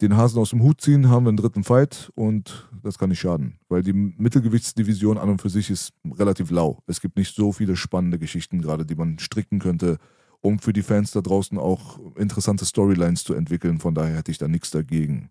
den 0.00 0.16
Hasen 0.16 0.38
aus 0.38 0.50
dem 0.50 0.62
Hut 0.62 0.80
ziehen, 0.80 1.10
haben 1.10 1.24
wir 1.24 1.28
einen 1.28 1.36
dritten 1.36 1.64
Fight 1.64 2.10
und 2.14 2.68
das 2.82 2.98
kann 2.98 3.10
nicht 3.10 3.20
schaden, 3.20 3.58
weil 3.68 3.82
die 3.82 3.92
Mittelgewichtsdivision 3.92 5.18
an 5.18 5.28
und 5.28 5.42
für 5.42 5.50
sich 5.50 5.68
ist 5.68 5.92
relativ 6.18 6.50
lau. 6.50 6.82
Es 6.86 7.00
gibt 7.00 7.18
nicht 7.18 7.34
so 7.34 7.52
viele 7.52 7.76
spannende 7.76 8.18
Geschichten 8.18 8.62
gerade, 8.62 8.86
die 8.86 8.94
man 8.94 9.18
stricken 9.18 9.58
könnte, 9.58 9.98
um 10.40 10.58
für 10.58 10.72
die 10.72 10.82
Fans 10.82 11.10
da 11.10 11.20
draußen 11.20 11.58
auch 11.58 11.98
interessante 12.16 12.64
Storylines 12.64 13.24
zu 13.24 13.34
entwickeln. 13.34 13.78
Von 13.78 13.94
daher 13.94 14.16
hätte 14.16 14.30
ich 14.30 14.38
da 14.38 14.48
nichts 14.48 14.70
dagegen. 14.70 15.30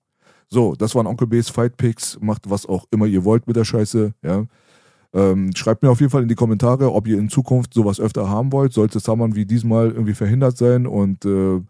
So, 0.49 0.75
das 0.75 0.93
waren 0.93 1.07
Onkel 1.07 1.27
B's 1.27 1.49
Fight 1.49 1.77
Picks. 1.77 2.19
Macht 2.21 2.49
was 2.49 2.65
auch 2.65 2.85
immer 2.91 3.05
ihr 3.05 3.23
wollt 3.23 3.47
mit 3.47 3.55
der 3.55 3.65
Scheiße, 3.65 4.13
ja. 4.23 4.45
Ähm, 5.13 5.51
schreibt 5.55 5.81
mir 5.81 5.89
auf 5.89 5.99
jeden 5.99 6.11
Fall 6.11 6.21
in 6.21 6.29
die 6.29 6.35
Kommentare, 6.35 6.93
ob 6.93 7.07
ihr 7.07 7.17
in 7.17 7.29
Zukunft 7.29 7.73
sowas 7.73 7.99
öfter 7.99 8.29
haben 8.29 8.51
wollt. 8.51 8.73
Sollte 8.73 8.99
Saman 8.99 9.35
wie 9.35 9.45
diesmal 9.45 9.89
irgendwie 9.91 10.13
verhindert 10.13 10.57
sein 10.57 10.85
und 10.85 11.25
äh, 11.25 11.61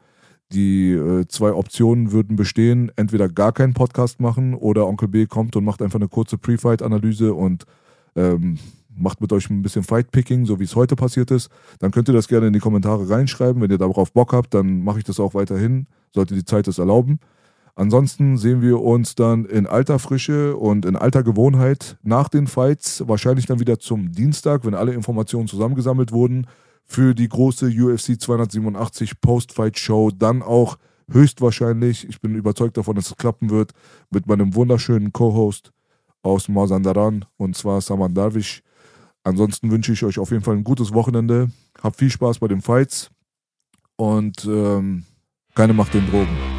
die 0.52 0.91
äh, 0.91 1.28
zwei 1.28 1.54
Optionen 1.54 2.12
würden 2.12 2.36
bestehen, 2.36 2.91
entweder 2.95 3.30
gar 3.30 3.52
keinen 3.52 3.73
Podcast 3.73 4.19
machen 4.19 4.56
oder 4.56 4.88
Onkel 4.88 5.08
B 5.08 5.25
kommt 5.25 5.56
und 5.56 5.63
macht 5.63 5.82
einfach 5.82 5.99
eine 5.99 6.08
kurze 6.08 6.38
Pre-Fight-Analyse 6.38 7.34
und 7.34 7.65
ähm, 8.15 8.58
macht 8.95 9.21
mit 9.21 9.32
euch 9.32 9.49
ein 9.49 9.62
bisschen 9.62 9.84
Fight-Picking, 9.84 10.45
so 10.45 10.60
wie 10.60 10.63
es 10.65 10.75
heute 10.75 10.95
passiert 10.95 11.32
ist. 11.32 11.49
Dann 11.80 11.91
könnt 11.91 12.10
ihr 12.10 12.13
das 12.13 12.28
gerne 12.28 12.47
in 12.47 12.54
die 12.54 12.60
Kommentare 12.60 13.10
reinschreiben. 13.10 13.62
Wenn 13.62 13.71
ihr 13.71 13.78
darauf 13.78 14.12
Bock 14.12 14.34
habt, 14.34 14.54
dann 14.54 14.84
mache 14.84 14.97
ich 14.97 15.06
das 15.06 15.19
auch 15.19 15.34
weiterhin, 15.34 15.88
sollte 16.13 16.34
die 16.34 16.43
Zeit 16.43 16.67
es 16.67 16.80
erlauben. 16.80 17.19
Ansonsten 17.75 18.38
sehen 18.38 18.62
wir 18.62 18.82
uns 18.82 19.15
dann 19.15 19.45
in 19.45 19.65
alter 19.65 19.99
Frische 19.99 20.58
und 20.58 20.86
in 20.86 20.95
alter 20.95 21.23
Gewohnheit 21.23 21.97
nach 22.03 22.29
den 22.29 22.47
Fights, 22.47 23.03
wahrscheinlich 23.08 23.45
dann 23.45 23.60
wieder 23.60 23.79
zum 23.79 24.12
Dienstag, 24.12 24.65
wenn 24.65 24.73
alle 24.73 24.93
Informationen 24.93 25.47
zusammengesammelt 25.47 26.12
wurden, 26.12 26.47
für 26.86 27.13
die 27.13 27.29
große 27.29 27.67
UFC 27.67 28.19
287 28.19 29.21
Post-Fight-Show. 29.21 30.12
Dann 30.12 30.41
auch 30.41 30.77
höchstwahrscheinlich, 31.12 32.08
ich 32.10 32.19
bin 32.19 32.36
überzeugt 32.36 32.77
davon, 32.77 32.95
dass 32.95 33.08
es 33.08 33.15
klappen 33.15 33.49
wird, 33.49 33.71
mit 34.10 34.27
meinem 34.27 34.55
wunderschönen 34.55 35.13
Co-Host 35.13 35.71
aus 36.21 36.49
Mazandaran 36.49 37.25
und 37.38 37.55
zwar 37.55 37.82
Saman 37.82 38.13
Darwish. 38.13 38.62
Ansonsten 39.23 39.71
wünsche 39.71 39.93
ich 39.93 40.03
euch 40.03 40.19
auf 40.19 40.32
jeden 40.32 40.43
Fall 40.43 40.55
ein 40.55 40.63
gutes 40.63 40.93
Wochenende. 40.93 41.49
Habt 41.82 41.97
viel 41.97 42.10
Spaß 42.10 42.39
bei 42.39 42.47
den 42.47 42.62
Fights 42.62 43.10
und 43.95 44.45
ähm, 44.45 45.05
keine 45.55 45.73
Macht 45.73 45.93
den 45.93 46.10
Drogen. 46.10 46.58